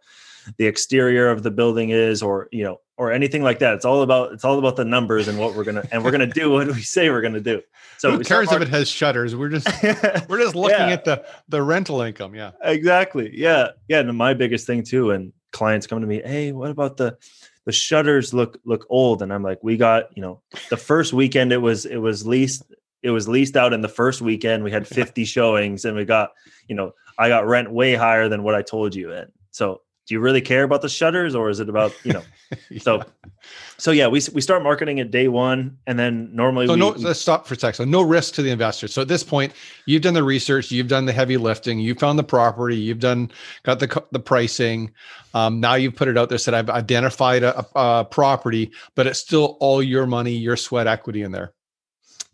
the 0.58 0.66
exterior 0.66 1.30
of 1.30 1.44
the 1.44 1.52
building 1.52 1.90
is 1.90 2.22
or 2.22 2.48
you 2.52 2.64
know 2.64 2.80
or 2.98 3.12
anything 3.12 3.44
like 3.44 3.60
that. 3.60 3.76
It's 3.76 3.86
all 3.86 4.02
about 4.02 4.34
it's 4.34 4.46
all 4.46 4.58
about 4.58 4.76
the 4.76 4.86
numbers 4.86 5.28
and 5.28 5.40
what 5.40 5.56
we're 5.56 5.64
gonna 5.64 5.88
and 5.92 6.04
we're 6.04 6.12
gonna 6.12 6.28
do 6.28 6.52
what 6.52 6.68
we 6.68 6.82
say 6.82 7.10
we're 7.10 7.22
gonna 7.22 7.40
do. 7.40 7.62
So 7.98 8.12
who 8.12 8.24
cares 8.24 8.52
if 8.52 8.62
it 8.62 8.68
has 8.70 8.90
shutters? 8.90 9.36
We're 9.36 9.50
just 9.50 9.68
we're 10.30 10.40
just 10.40 10.56
looking 10.56 10.78
yeah. 10.78 10.94
at 10.94 11.06
the 11.06 11.26
the 11.48 11.62
rental 11.62 12.02
income 12.02 12.36
yeah. 12.36 12.52
Exactly. 12.64 13.32
Yeah. 13.34 13.70
Yeah 13.88 14.00
and 14.00 14.18
my 14.18 14.34
biggest 14.34 14.66
thing 14.68 14.84
too 14.84 15.12
and 15.12 15.34
clients 15.52 15.88
come 15.88 16.02
to 16.02 16.08
me 16.08 16.22
hey 16.26 16.52
what 16.52 16.70
about 16.70 16.98
the 16.98 17.18
the 17.66 17.72
shutters 17.72 18.34
look 18.34 18.60
look 18.66 18.86
old? 18.90 19.22
And 19.22 19.34
i'm 19.34 19.44
like 19.44 19.60
we 19.64 19.78
got 19.78 20.16
you 20.16 20.22
know 20.22 20.42
the 20.70 20.78
first 20.78 21.14
weekend 21.14 21.52
it 21.52 21.58
was 21.58 21.86
it 21.86 21.98
was 21.98 22.28
leased 22.28 22.64
it 23.06 23.12
was 23.12 23.28
leased 23.28 23.56
out 23.56 23.72
in 23.72 23.82
the 23.82 23.88
first 23.88 24.20
weekend. 24.20 24.64
We 24.64 24.72
had 24.72 24.88
50 24.88 25.26
showings 25.26 25.86
and 25.86 25.96
we 25.96 26.06
got, 26.06 26.32
you 26.68 26.74
know, 26.74 26.96
I 27.20 27.30
got 27.30 27.46
rent 27.46 27.70
way 27.70 27.94
higher 27.94 28.28
than 28.28 28.42
what 28.42 28.56
I 28.56 28.64
told 28.64 28.96
you. 28.96 29.12
And 29.12 29.32
so 29.52 29.82
do 30.08 30.16
you 30.16 30.20
really 30.20 30.42
care 30.42 30.64
about 30.64 30.82
the 30.82 30.90
shutters 30.90 31.36
or 31.36 31.52
is 31.52 31.60
it 31.60 31.70
about, 31.70 31.94
you 32.04 32.14
know, 32.14 32.24
yeah. 32.72 32.80
so, 32.82 33.04
so 33.78 33.92
yeah, 33.92 34.08
we, 34.08 34.22
we 34.34 34.42
start 34.42 34.64
marketing 34.64 35.00
at 35.00 35.12
day 35.12 35.28
one 35.28 35.78
and 35.86 36.00
then 36.00 36.36
normally 36.36 36.66
so 36.66 36.74
we, 36.74 36.80
no, 36.80 36.90
let's 36.98 37.22
stop 37.22 37.46
for 37.46 37.54
a 37.54 37.60
sec. 37.60 37.76
So 37.76 37.86
no 37.86 38.02
risk 38.02 38.34
to 38.36 38.42
the 38.42 38.50
investor. 38.50 38.88
So 38.88 39.04
at 39.04 39.08
this 39.08 39.22
point 39.22 39.54
you've 39.86 40.02
done 40.02 40.16
the 40.16 40.24
research, 40.24 40.72
you've 40.72 40.88
done 40.88 41.06
the 41.06 41.14
heavy 41.14 41.38
lifting, 41.38 41.78
you 41.78 41.94
found 41.94 42.18
the 42.18 42.24
property, 42.24 42.76
you've 42.76 43.00
done, 43.00 43.32
got 43.62 43.80
the, 43.80 44.04
the 44.14 44.20
pricing. 44.20 44.92
Um, 45.36 45.60
now 45.60 45.76
you've 45.76 45.96
put 45.96 46.08
it 46.08 46.18
out 46.18 46.30
there, 46.30 46.40
said 46.40 46.56
I've 46.56 46.72
identified 46.72 47.44
a, 47.44 47.60
a, 47.60 48.00
a 48.00 48.06
property, 48.06 48.72
but 48.96 49.06
it's 49.06 49.20
still 49.20 49.58
all 49.60 49.84
your 49.84 50.08
money, 50.08 50.32
your 50.32 50.58
sweat 50.58 50.88
equity 50.88 51.22
in 51.22 51.32
there. 51.32 51.54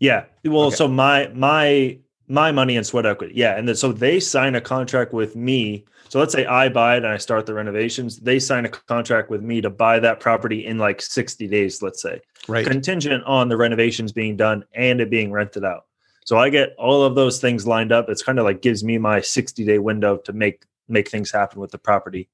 Yeah. 0.01 0.25
Well, 0.43 0.63
okay. 0.63 0.75
so 0.75 0.87
my 0.87 1.29
my 1.33 1.97
my 2.27 2.51
money 2.51 2.75
and 2.75 2.85
sweat 2.85 3.05
equity. 3.05 3.33
Yeah, 3.35 3.57
and 3.57 3.67
then, 3.67 3.75
so 3.75 3.91
they 3.91 4.19
sign 4.19 4.55
a 4.55 4.61
contract 4.61 5.13
with 5.13 5.35
me. 5.35 5.85
So 6.09 6.19
let's 6.19 6.33
say 6.33 6.45
I 6.45 6.69
buy 6.69 6.95
it 6.95 7.03
and 7.03 7.07
I 7.07 7.17
start 7.17 7.45
the 7.45 7.53
renovations. 7.53 8.17
They 8.17 8.39
sign 8.39 8.65
a 8.65 8.69
contract 8.69 9.29
with 9.29 9.41
me 9.41 9.61
to 9.61 9.69
buy 9.69 9.99
that 9.99 10.19
property 10.19 10.65
in 10.65 10.77
like 10.77 11.01
60 11.01 11.47
days, 11.47 11.81
let's 11.81 12.01
say. 12.01 12.19
Right. 12.47 12.65
Contingent 12.65 13.23
on 13.25 13.47
the 13.47 13.55
renovations 13.55 14.11
being 14.11 14.35
done 14.35 14.65
and 14.73 14.99
it 14.99 15.09
being 15.09 15.31
rented 15.31 15.63
out. 15.63 15.85
So 16.25 16.37
I 16.37 16.49
get 16.49 16.73
all 16.77 17.03
of 17.03 17.15
those 17.15 17.39
things 17.39 17.67
lined 17.67 17.91
up. 17.91 18.09
It's 18.09 18.23
kind 18.23 18.39
of 18.39 18.45
like 18.45 18.61
gives 18.61 18.83
me 18.83 18.97
my 18.97 19.21
60 19.21 19.63
day 19.63 19.77
window 19.77 20.17
to 20.17 20.33
make 20.33 20.65
make 20.89 21.09
things 21.09 21.31
happen 21.31 21.61
with 21.61 21.71
the 21.71 21.77
property. 21.77 22.27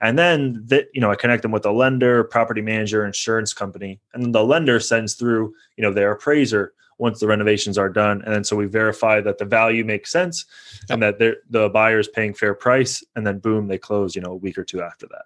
And 0.00 0.16
then 0.18 0.62
that, 0.66 0.86
you 0.94 1.00
know, 1.00 1.10
I 1.10 1.16
connect 1.16 1.42
them 1.42 1.50
with 1.50 1.66
a 1.66 1.72
lender, 1.72 2.22
property 2.22 2.60
manager, 2.60 3.04
insurance 3.04 3.52
company, 3.52 3.98
and 4.12 4.22
then 4.22 4.32
the 4.32 4.44
lender 4.44 4.78
sends 4.78 5.14
through, 5.14 5.52
you 5.76 5.82
know, 5.82 5.92
their 5.92 6.12
appraiser 6.12 6.74
once 6.98 7.20
the 7.20 7.26
renovations 7.26 7.78
are 7.78 7.88
done. 7.88 8.22
And 8.22 8.34
then 8.34 8.44
so 8.44 8.56
we 8.56 8.66
verify 8.66 9.20
that 9.20 9.38
the 9.38 9.44
value 9.44 9.84
makes 9.84 10.10
sense 10.10 10.44
yep. 10.88 10.90
and 10.90 11.02
that 11.02 11.18
the 11.50 11.68
buyer 11.70 11.98
is 11.98 12.08
paying 12.08 12.34
fair 12.34 12.54
price. 12.54 13.02
And 13.16 13.26
then 13.26 13.38
boom, 13.38 13.68
they 13.68 13.78
close, 13.78 14.14
you 14.14 14.22
know, 14.22 14.32
a 14.32 14.36
week 14.36 14.58
or 14.58 14.64
two 14.64 14.82
after 14.82 15.06
that. 15.08 15.24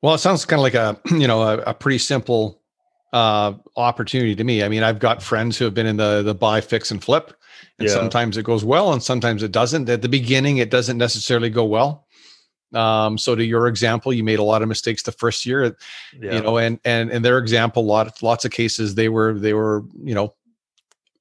Well, 0.00 0.14
it 0.14 0.18
sounds 0.18 0.44
kind 0.44 0.58
of 0.58 0.64
like 0.64 0.74
a, 0.74 0.98
you 1.14 1.26
know, 1.26 1.42
a, 1.42 1.58
a 1.58 1.74
pretty 1.74 1.98
simple 1.98 2.60
uh, 3.12 3.54
opportunity 3.76 4.34
to 4.34 4.44
me. 4.44 4.62
I 4.62 4.68
mean, 4.68 4.82
I've 4.82 4.98
got 4.98 5.22
friends 5.22 5.56
who 5.58 5.64
have 5.64 5.74
been 5.74 5.86
in 5.86 5.96
the, 5.96 6.22
the 6.22 6.34
buy, 6.34 6.60
fix 6.60 6.90
and 6.90 7.02
flip 7.02 7.34
and 7.78 7.88
yeah. 7.88 7.94
sometimes 7.94 8.36
it 8.36 8.44
goes 8.44 8.64
well 8.64 8.92
and 8.92 9.02
sometimes 9.02 9.42
it 9.42 9.52
doesn't. 9.52 9.88
At 9.88 10.02
the 10.02 10.08
beginning, 10.08 10.58
it 10.58 10.70
doesn't 10.70 10.98
necessarily 10.98 11.50
go 11.50 11.64
well. 11.64 12.06
Um, 12.74 13.18
so 13.18 13.34
to 13.34 13.44
your 13.44 13.66
example, 13.66 14.12
you 14.12 14.24
made 14.24 14.38
a 14.38 14.42
lot 14.42 14.62
of 14.62 14.68
mistakes 14.68 15.02
the 15.02 15.12
first 15.12 15.44
year, 15.44 15.76
yeah. 16.18 16.34
you 16.34 16.40
know, 16.40 16.58
and 16.58 16.78
and 16.84 17.10
in 17.10 17.22
their 17.22 17.38
example, 17.38 17.84
lot 17.84 18.22
lots 18.22 18.44
of 18.44 18.50
cases 18.50 18.94
they 18.94 19.08
were 19.08 19.38
they 19.38 19.54
were 19.54 19.84
you 20.02 20.14
know 20.14 20.34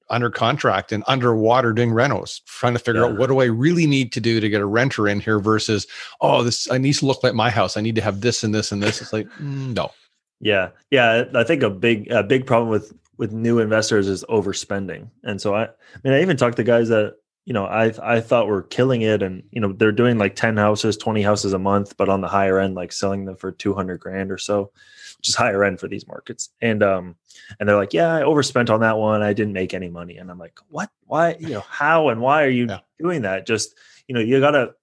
under 0.10 0.30
contract 0.30 0.92
and 0.92 1.04
underwater 1.08 1.72
doing 1.74 1.92
renos, 1.92 2.44
trying 2.46 2.74
to 2.74 2.80
figure 2.80 3.02
yeah. 3.02 3.08
out 3.08 3.18
what 3.18 3.28
do 3.28 3.40
I 3.40 3.46
really 3.46 3.88
need 3.88 4.12
to 4.12 4.20
do 4.20 4.40
to 4.40 4.50
get 4.50 4.62
a 4.62 4.66
renter 4.66 5.08
in 5.08 5.20
here 5.20 5.40
versus 5.40 5.88
oh 6.20 6.44
this 6.44 6.70
I 6.70 6.78
need 6.78 6.94
to 6.96 7.06
look 7.06 7.24
like 7.24 7.34
my 7.34 7.50
house. 7.50 7.78
I 7.78 7.82
need 7.82 7.96
to 7.96 8.02
have 8.02 8.22
this 8.22 8.44
and 8.44 8.54
this 8.54 8.72
and 8.72 8.84
this. 8.84 9.02
It's 9.02 9.14
like 9.14 9.28
mm, 9.40 9.74
no. 9.76 9.92
Yeah, 10.40 10.70
yeah. 10.90 11.26
I 11.36 11.44
think 11.44 11.64
a 11.64 11.70
big 11.70 12.12
a 12.12 12.24
big 12.24 12.46
problem 12.46 12.70
with 12.70 12.94
with 13.18 13.32
new 13.32 13.60
investors 13.60 14.08
is 14.08 14.24
overspending, 14.30 15.10
and 15.24 15.40
so 15.40 15.56
I, 15.56 15.66
I 15.66 15.70
mean 16.04 16.14
I 16.14 16.22
even 16.22 16.38
talked 16.38 16.58
to 16.58 16.64
guys 16.64 16.90
that 16.90 17.18
you 17.46 17.54
know, 17.54 17.66
I 17.66 17.92
I 18.02 18.22
thought 18.22 18.48
we're 18.48 18.64
killing 18.64 19.02
it, 19.02 19.24
and 19.24 19.44
you 19.52 19.60
know, 19.60 19.74
they're 19.74 19.92
doing 19.92 20.18
like 20.18 20.36
ten 20.36 20.58
houses, 20.58 20.96
twenty 20.96 21.22
houses 21.22 21.54
a 21.54 21.60
month, 21.60 21.98
but 21.98 22.10
on 22.10 22.22
the 22.22 22.28
higher 22.28 22.60
end, 22.60 22.76
like 22.76 22.92
selling 22.92 23.26
them 23.26 23.36
for 23.36 23.52
two 23.52 23.74
hundred 23.74 24.00
grand 24.00 24.32
or 24.32 24.38
so, 24.38 24.72
which 25.18 25.30
is 25.30 25.36
higher 25.36 25.64
end 25.64 25.80
for 25.80 25.88
these 25.88 26.08
markets. 26.08 26.50
And 26.62 26.84
um, 26.84 27.16
and 27.60 27.68
they're 27.68 27.76
like, 27.76 27.94
yeah, 27.94 28.14
I 28.14 28.24
overspent 28.24 28.70
on 28.70 28.82
that 28.82 28.98
one. 28.98 29.24
I 29.24 29.34
didn't 29.34 29.54
make 29.54 29.74
any 29.74 29.90
money, 29.90 30.18
and 30.18 30.30
I'm 30.30 30.38
like, 30.38 30.60
what? 30.70 30.92
Why? 31.06 31.36
You 31.40 31.50
know, 31.50 31.64
how 31.68 32.10
and 32.10 32.22
why 32.22 32.44
are 32.44 32.50
you 32.50 32.68
yeah. 32.68 32.80
doing 33.00 33.24
that? 33.24 33.48
Just 33.48 33.74
you 34.08 34.14
know, 34.14 34.22
you 34.22 34.40
gotta, 34.40 34.76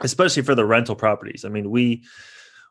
especially 0.00 0.42
for 0.42 0.54
the 0.54 0.64
rental 0.66 0.96
properties. 0.96 1.44
I 1.44 1.48
mean, 1.48 1.70
we 1.70 2.02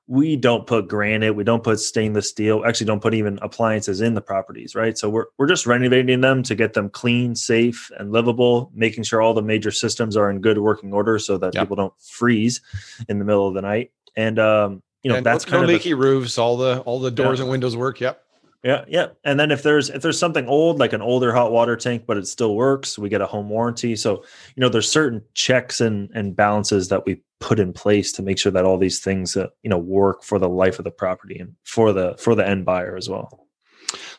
we 0.07 0.35
don't 0.35 0.67
put 0.67 0.87
granite, 0.87 1.33
we 1.33 1.43
don't 1.43 1.63
put 1.63 1.79
stainless 1.79 2.29
steel, 2.29 2.63
actually 2.65 2.87
don't 2.87 3.01
put 3.01 3.13
even 3.13 3.39
appliances 3.41 4.01
in 4.01 4.15
the 4.15 4.21
properties, 4.21 4.75
right? 4.75 4.97
So 4.97 5.09
we're 5.09 5.25
we're 5.37 5.47
just 5.47 5.65
renovating 5.65 6.21
them 6.21 6.43
to 6.43 6.55
get 6.55 6.73
them 6.73 6.89
clean, 6.89 7.35
safe, 7.35 7.89
and 7.97 8.11
livable, 8.11 8.71
making 8.73 9.03
sure 9.03 9.21
all 9.21 9.33
the 9.33 9.41
major 9.41 9.71
systems 9.71 10.17
are 10.17 10.29
in 10.29 10.41
good 10.41 10.57
working 10.57 10.93
order 10.93 11.19
so 11.19 11.37
that 11.37 11.53
yep. 11.53 11.63
people 11.63 11.75
don't 11.77 11.93
freeze 12.01 12.61
in 13.07 13.19
the 13.19 13.25
middle 13.25 13.47
of 13.47 13.53
the 13.53 13.61
night. 13.61 13.91
And 14.15 14.39
um, 14.39 14.83
you 15.03 15.09
know, 15.09 15.17
and 15.17 15.25
that's 15.25 15.45
no, 15.45 15.51
kind 15.51 15.61
no 15.61 15.69
of 15.69 15.73
leaky 15.73 15.89
the, 15.89 15.95
roofs, 15.95 16.37
all 16.37 16.57
the 16.57 16.79
all 16.81 16.99
the 16.99 17.11
doors 17.11 17.39
yeah. 17.39 17.43
and 17.43 17.51
windows 17.51 17.77
work. 17.77 18.01
Yep. 18.01 18.21
Yeah, 18.63 18.85
yeah. 18.87 19.07
And 19.25 19.37
then 19.37 19.51
if 19.51 19.61
there's 19.61 19.89
if 19.89 20.01
there's 20.01 20.17
something 20.17 20.47
old 20.47 20.79
like 20.79 20.93
an 20.93 21.01
older 21.01 21.33
hot 21.33 21.51
water 21.51 21.75
tank 21.75 22.05
but 22.07 22.17
it 22.17 22.27
still 22.27 22.55
works, 22.55 22.97
we 22.97 23.09
get 23.09 23.21
a 23.21 23.27
home 23.27 23.49
warranty. 23.49 23.97
So, 23.97 24.23
you 24.55 24.61
know, 24.61 24.69
there's 24.69 24.89
certain 24.89 25.21
checks 25.33 25.81
and 25.81 26.09
and 26.13 26.33
balances 26.35 26.87
that 26.87 27.05
we 27.05 27.21
put 27.41 27.59
in 27.59 27.73
place 27.73 28.13
to 28.13 28.23
make 28.23 28.39
sure 28.39 28.53
that 28.53 28.63
all 28.63 28.77
these 28.77 29.01
things 29.01 29.35
uh, 29.35 29.47
you 29.63 29.69
know 29.69 29.77
work 29.77 30.23
for 30.23 30.39
the 30.39 30.47
life 30.47 30.79
of 30.79 30.85
the 30.85 30.91
property 30.91 31.37
and 31.39 31.53
for 31.65 31.91
the 31.91 32.15
for 32.17 32.35
the 32.35 32.47
end 32.47 32.63
buyer 32.63 32.95
as 32.95 33.09
well. 33.09 33.47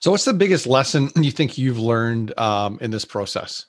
So 0.01 0.11
what's 0.11 0.27
the 0.27 0.35
biggest 0.35 0.67
lesson 0.67 1.11
you 1.17 1.31
think 1.31 1.57
you've 1.57 1.79
learned 1.79 2.39
um, 2.39 2.79
in 2.83 2.91
this 2.91 3.07
process? 3.07 3.65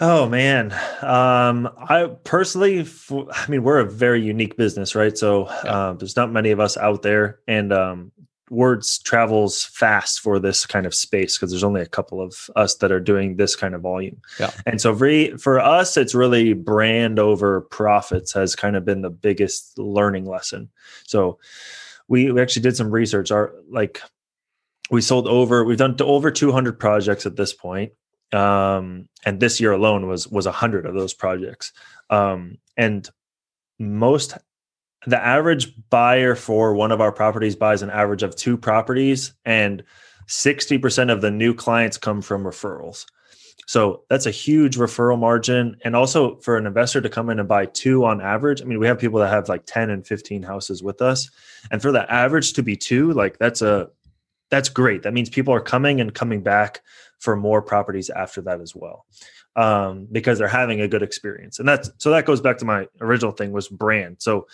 Oh 0.00 0.28
man, 0.28 0.70
um, 1.02 1.68
I 1.76 2.08
personally, 2.22 2.86
I 3.10 3.48
mean, 3.48 3.64
we're 3.64 3.80
a 3.80 3.90
very 3.90 4.22
unique 4.22 4.56
business, 4.56 4.94
right? 4.94 5.18
So 5.18 5.46
uh, 5.46 5.94
there's 5.94 6.14
not 6.14 6.30
many 6.30 6.52
of 6.52 6.60
us 6.60 6.76
out 6.76 7.02
there, 7.02 7.40
and 7.48 7.72
um, 7.72 8.12
words 8.50 8.98
travels 8.98 9.64
fast 9.64 10.20
for 10.20 10.38
this 10.38 10.66
kind 10.66 10.86
of 10.86 10.94
space 10.94 11.36
because 11.36 11.50
there's 11.50 11.64
only 11.64 11.80
a 11.80 11.86
couple 11.86 12.20
of 12.20 12.50
us 12.56 12.76
that 12.76 12.92
are 12.92 13.00
doing 13.00 13.36
this 13.36 13.56
kind 13.56 13.74
of 13.74 13.82
volume. 13.82 14.20
Yeah. 14.38 14.50
And 14.66 14.80
so 14.80 14.94
for, 14.94 15.38
for 15.38 15.60
us, 15.60 15.96
it's 15.96 16.14
really 16.14 16.52
brand 16.52 17.18
over 17.18 17.62
profits 17.62 18.32
has 18.32 18.56
kind 18.56 18.76
of 18.76 18.84
been 18.84 19.02
the 19.02 19.10
biggest 19.10 19.78
learning 19.78 20.26
lesson. 20.26 20.70
So 21.06 21.38
we, 22.08 22.30
we 22.32 22.40
actually 22.40 22.62
did 22.62 22.76
some 22.76 22.90
research. 22.90 23.30
Our 23.30 23.54
like 23.70 24.00
we 24.90 25.00
sold 25.00 25.28
over, 25.28 25.64
we've 25.64 25.78
done 25.78 25.96
over 26.00 26.30
200 26.30 26.78
projects 26.78 27.26
at 27.26 27.36
this 27.36 27.52
point. 27.52 27.92
Um, 28.32 29.08
and 29.24 29.40
this 29.40 29.60
year 29.60 29.72
alone 29.72 30.06
was 30.06 30.28
was 30.28 30.46
a 30.46 30.52
hundred 30.52 30.86
of 30.86 30.94
those 30.94 31.14
projects. 31.14 31.72
Um, 32.10 32.58
and 32.76 33.08
most 33.78 34.36
the 35.06 35.22
average 35.22 35.72
buyer 35.90 36.34
for 36.34 36.74
one 36.74 36.92
of 36.92 37.00
our 37.00 37.12
properties 37.12 37.56
buys 37.56 37.82
an 37.82 37.90
average 37.90 38.22
of 38.22 38.36
two 38.36 38.56
properties 38.56 39.32
and 39.44 39.82
60% 40.26 41.12
of 41.12 41.20
the 41.20 41.30
new 41.30 41.54
clients 41.54 41.96
come 41.96 42.20
from 42.20 42.44
referrals. 42.44 43.06
So 43.66 44.04
that's 44.08 44.26
a 44.26 44.30
huge 44.30 44.76
referral 44.76 45.18
margin 45.18 45.76
and 45.84 45.94
also 45.94 46.36
for 46.36 46.56
an 46.56 46.66
investor 46.66 47.00
to 47.00 47.08
come 47.08 47.30
in 47.30 47.38
and 47.38 47.48
buy 47.48 47.66
two 47.66 48.04
on 48.06 48.22
average 48.22 48.62
i 48.62 48.64
mean 48.64 48.78
we 48.78 48.86
have 48.86 48.98
people 48.98 49.20
that 49.20 49.28
have 49.28 49.48
like 49.50 49.66
10 49.66 49.90
and 49.90 50.06
15 50.06 50.42
houses 50.42 50.82
with 50.82 51.02
us 51.02 51.28
and 51.70 51.82
for 51.82 51.92
the 51.92 52.10
average 52.10 52.54
to 52.54 52.62
be 52.62 52.76
two 52.76 53.12
like 53.12 53.36
that's 53.38 53.60
a 53.60 53.90
that's 54.50 54.68
great. 54.68 55.02
That 55.02 55.12
means 55.12 55.28
people 55.28 55.54
are 55.54 55.60
coming 55.60 56.00
and 56.00 56.14
coming 56.14 56.42
back 56.42 56.82
for 57.18 57.36
more 57.36 57.60
properties 57.60 58.10
after 58.10 58.40
that 58.42 58.60
as 58.60 58.74
well 58.74 59.06
um, 59.56 60.06
because 60.10 60.38
they're 60.38 60.48
having 60.48 60.80
a 60.80 60.88
good 60.88 61.02
experience. 61.02 61.58
And 61.58 61.68
that's 61.68 61.90
so 61.98 62.10
that 62.10 62.26
goes 62.26 62.40
back 62.40 62.58
to 62.58 62.64
my 62.64 62.86
original 63.00 63.32
thing 63.32 63.52
was 63.52 63.68
brand. 63.68 64.16
So 64.20 64.46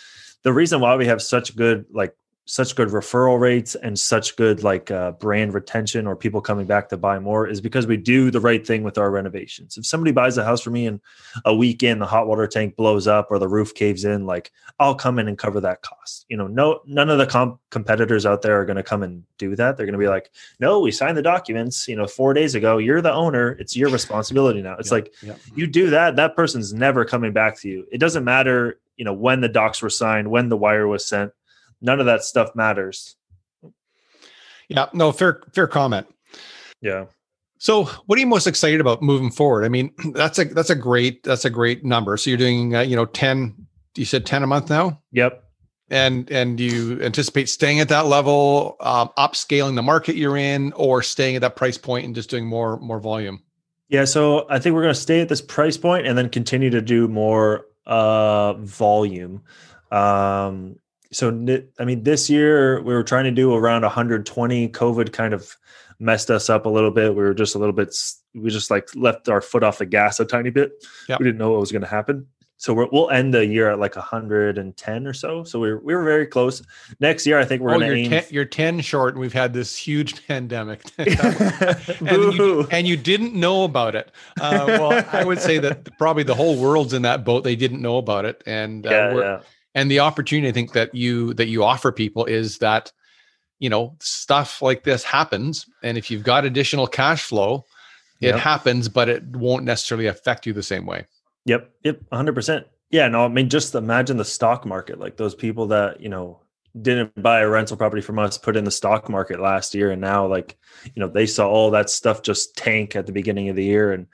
the 0.45 0.53
reason 0.53 0.79
why 0.79 0.95
we 0.95 1.07
have 1.07 1.21
such 1.21 1.55
good 1.55 1.85
like 1.91 2.15
such 2.45 2.75
good 2.75 2.89
referral 2.89 3.39
rates 3.39 3.73
and 3.75 3.97
such 3.97 4.35
good 4.35 4.63
like 4.63 4.91
uh, 4.91 5.11
brand 5.13 5.53
retention 5.53 6.05
or 6.05 6.15
people 6.15 6.39
coming 6.39 6.67
back 6.67 6.87
to 6.87 6.95
buy 6.95 7.17
more 7.17 7.47
is 7.47 7.59
because 7.59 7.87
we 7.87 7.97
do 7.97 8.29
the 8.29 8.39
right 8.39 8.65
thing 8.65 8.83
with 8.83 8.99
our 8.99 9.09
renovations. 9.09 9.77
If 9.77 9.85
somebody 9.87 10.11
buys 10.11 10.37
a 10.37 10.43
house 10.43 10.61
for 10.61 10.69
me 10.69 10.85
and 10.85 11.01
a 11.43 11.55
week 11.55 11.81
in 11.81 11.97
the 11.97 12.05
hot 12.05 12.27
water 12.27 12.45
tank 12.45 12.75
blows 12.75 13.07
up 13.07 13.31
or 13.31 13.39
the 13.39 13.47
roof 13.47 13.73
caves 13.73 14.05
in, 14.05 14.27
like 14.27 14.51
I'll 14.79 14.93
come 14.93 15.17
in 15.17 15.27
and 15.27 15.37
cover 15.37 15.59
that 15.61 15.81
cost. 15.81 16.25
You 16.29 16.37
know, 16.37 16.45
no 16.45 16.81
none 16.85 17.09
of 17.09 17.17
the 17.17 17.25
comp- 17.25 17.59
competitors 17.71 18.27
out 18.27 18.43
there 18.43 18.61
are 18.61 18.65
going 18.65 18.77
to 18.77 18.83
come 18.83 19.01
and 19.01 19.23
do 19.39 19.55
that. 19.55 19.75
They're 19.75 19.87
going 19.87 19.93
to 19.93 19.99
be 19.99 20.07
like, 20.07 20.29
"No, 20.59 20.79
we 20.79 20.91
signed 20.91 21.17
the 21.17 21.23
documents, 21.23 21.87
you 21.87 21.95
know, 21.95 22.05
4 22.05 22.33
days 22.35 22.53
ago. 22.53 22.77
You're 22.77 23.01
the 23.01 23.11
owner. 23.11 23.53
It's 23.53 23.75
your 23.75 23.89
responsibility 23.89 24.61
now." 24.61 24.75
It's 24.77 24.91
yeah, 24.91 24.93
like 24.93 25.13
yeah. 25.23 25.35
you 25.55 25.65
do 25.65 25.89
that, 25.89 26.15
that 26.17 26.35
person's 26.35 26.73
never 26.73 27.05
coming 27.05 27.33
back 27.33 27.59
to 27.61 27.69
you. 27.69 27.87
It 27.91 27.97
doesn't 27.97 28.23
matter 28.23 28.79
you 28.97 29.03
know 29.03 29.13
when 29.13 29.41
the 29.41 29.49
docs 29.49 29.81
were 29.81 29.89
signed 29.89 30.31
when 30.31 30.47
the 30.47 30.55
wire 30.55 30.87
was 30.87 31.05
sent 31.05 31.33
none 31.81 31.99
of 31.99 32.05
that 32.05 32.23
stuff 32.23 32.49
matters. 32.55 33.15
Yeah 34.69 34.87
no 34.93 35.11
fair 35.11 35.41
fair 35.53 35.67
comment. 35.67 36.07
Yeah. 36.81 37.05
So 37.57 37.85
what 38.05 38.17
are 38.17 38.19
you 38.19 38.27
most 38.27 38.47
excited 38.47 38.81
about 38.81 39.01
moving 39.01 39.31
forward? 39.31 39.65
I 39.65 39.69
mean 39.69 39.91
that's 40.13 40.39
a 40.39 40.45
that's 40.45 40.69
a 40.69 40.75
great 40.75 41.23
that's 41.23 41.45
a 41.45 41.49
great 41.49 41.83
number. 41.83 42.17
So 42.17 42.29
you're 42.29 42.37
doing 42.37 42.75
uh, 42.75 42.81
you 42.81 42.95
know 42.95 43.05
10 43.05 43.67
you 43.95 44.05
said 44.05 44.25
10 44.25 44.43
a 44.43 44.47
month 44.47 44.69
now? 44.69 45.01
Yep. 45.11 45.43
And 45.89 46.29
and 46.31 46.59
you 46.59 47.01
anticipate 47.01 47.47
staying 47.47 47.79
at 47.79 47.89
that 47.89 48.07
level 48.07 48.75
um, 48.79 49.11
upscaling 49.17 49.75
the 49.75 49.83
market 49.83 50.15
you're 50.15 50.37
in 50.37 50.73
or 50.73 51.03
staying 51.03 51.35
at 51.35 51.41
that 51.41 51.55
price 51.55 51.77
point 51.77 52.05
and 52.05 52.15
just 52.15 52.29
doing 52.29 52.45
more 52.45 52.79
more 52.79 52.99
volume? 52.99 53.43
Yeah 53.87 54.05
so 54.05 54.47
i 54.49 54.57
think 54.57 54.73
we're 54.73 54.81
going 54.81 54.95
to 54.95 54.99
stay 54.99 55.21
at 55.21 55.29
this 55.29 55.41
price 55.41 55.77
point 55.77 56.07
and 56.07 56.17
then 56.17 56.29
continue 56.29 56.71
to 56.71 56.81
do 56.81 57.07
more 57.07 57.65
uh, 57.85 58.53
volume. 58.53 59.43
Um, 59.91 60.77
so 61.11 61.29
I 61.79 61.85
mean, 61.85 62.03
this 62.03 62.29
year 62.29 62.81
we 62.81 62.93
were 62.93 63.03
trying 63.03 63.25
to 63.25 63.31
do 63.31 63.53
around 63.53 63.83
120. 63.83 64.69
COVID 64.69 65.13
kind 65.13 65.33
of 65.33 65.55
messed 65.99 66.29
us 66.29 66.49
up 66.49 66.65
a 66.65 66.69
little 66.69 66.91
bit. 66.91 67.15
We 67.15 67.23
were 67.23 67.33
just 67.33 67.55
a 67.55 67.59
little 67.59 67.73
bit. 67.73 67.95
We 68.33 68.49
just 68.49 68.69
like 68.71 68.89
left 68.95 69.29
our 69.29 69.41
foot 69.41 69.63
off 69.63 69.77
the 69.77 69.85
gas 69.85 70.19
a 70.19 70.25
tiny 70.25 70.49
bit. 70.49 70.71
Yep. 71.07 71.19
We 71.19 71.25
didn't 71.25 71.37
know 71.37 71.51
what 71.51 71.59
was 71.59 71.71
going 71.71 71.83
to 71.83 71.87
happen 71.87 72.27
so 72.57 72.73
we 72.73 72.85
will 72.85 73.09
end 73.09 73.33
the 73.33 73.45
year 73.45 73.69
at 73.69 73.79
like 73.79 73.95
110 73.95 75.07
or 75.07 75.13
so. 75.13 75.43
So 75.43 75.59
we 75.59 75.69
are 75.69 75.79
we 75.79 75.93
were 75.93 76.03
very 76.03 76.25
close. 76.25 76.61
Next 76.99 77.27
year, 77.27 77.37
I 77.37 77.45
think 77.45 77.61
we're 77.61 77.75
oh, 77.75 77.79
going 77.79 77.91
to 77.91 77.97
aim. 77.97 78.09
Ten, 78.09 78.23
you're 78.29 78.45
10 78.45 78.79
short, 78.81 79.13
and 79.13 79.21
we've 79.21 79.33
had 79.33 79.53
this 79.53 79.75
huge 79.75 80.25
pandemic, 80.27 80.81
and, 80.97 81.09
you, 82.09 82.67
and, 82.71 82.87
you, 82.87 82.95
didn't 82.95 83.33
know 83.33 83.65
about 83.65 83.95
it. 83.95 84.11
Uh, 84.39 84.65
well, 84.67 85.05
I 85.11 85.23
would 85.23 85.39
say 85.39 85.57
that 85.59 85.97
probably 85.97 86.23
the 86.23 86.35
whole 86.35 86.57
world's 86.57 86.93
in 86.93 87.01
that 87.01 87.25
boat. 87.25 87.43
They 87.43 87.55
didn't 87.55 87.81
know 87.81 87.97
about 87.97 88.25
it, 88.25 88.41
and 88.45 88.87
uh, 88.87 88.89
yeah, 88.89 89.15
yeah. 89.15 89.41
And 89.75 89.91
the 89.91 89.99
opportunity 89.99 90.47
I 90.47 90.51
think 90.51 90.73
that 90.73 90.95
you 90.95 91.33
that 91.35 91.47
you 91.47 91.63
offer 91.63 91.91
people 91.91 92.25
is 92.25 92.57
that 92.59 92.91
you 93.59 93.69
know 93.69 93.95
stuff 93.99 94.61
like 94.61 94.83
this 94.83 95.03
happens, 95.03 95.65
and 95.83 95.97
if 95.97 96.09
you've 96.09 96.23
got 96.23 96.45
additional 96.45 96.87
cash 96.87 97.23
flow, 97.23 97.65
it 98.21 98.27
yep. 98.27 98.39
happens, 98.39 98.89
but 98.89 99.09
it 99.09 99.23
won't 99.35 99.65
necessarily 99.65 100.07
affect 100.07 100.45
you 100.45 100.53
the 100.53 100.63
same 100.63 100.85
way. 100.85 101.05
Yep. 101.45 101.69
Yep. 101.83 102.01
100%. 102.11 102.65
Yeah. 102.91 103.07
No, 103.07 103.25
I 103.25 103.27
mean, 103.27 103.49
just 103.49 103.75
imagine 103.75 104.17
the 104.17 104.25
stock 104.25 104.65
market, 104.65 104.99
like 104.99 105.17
those 105.17 105.35
people 105.35 105.67
that, 105.67 106.01
you 106.01 106.09
know, 106.09 106.39
didn't 106.81 107.21
buy 107.21 107.39
a 107.39 107.49
rental 107.49 107.77
property 107.77 108.01
from 108.01 108.19
us, 108.19 108.37
put 108.37 108.57
in 108.57 108.63
the 108.63 108.71
stock 108.71 109.09
market 109.09 109.39
last 109.39 109.73
year. 109.73 109.91
And 109.91 110.01
now, 110.01 110.27
like, 110.27 110.57
you 110.93 110.99
know, 110.99 111.07
they 111.07 111.25
saw 111.25 111.49
all 111.49 111.71
that 111.71 111.89
stuff 111.89 112.21
just 112.21 112.55
tank 112.57 112.95
at 112.95 113.05
the 113.05 113.11
beginning 113.11 113.49
of 113.49 113.55
the 113.55 113.63
year. 113.63 113.93
And 113.93 114.07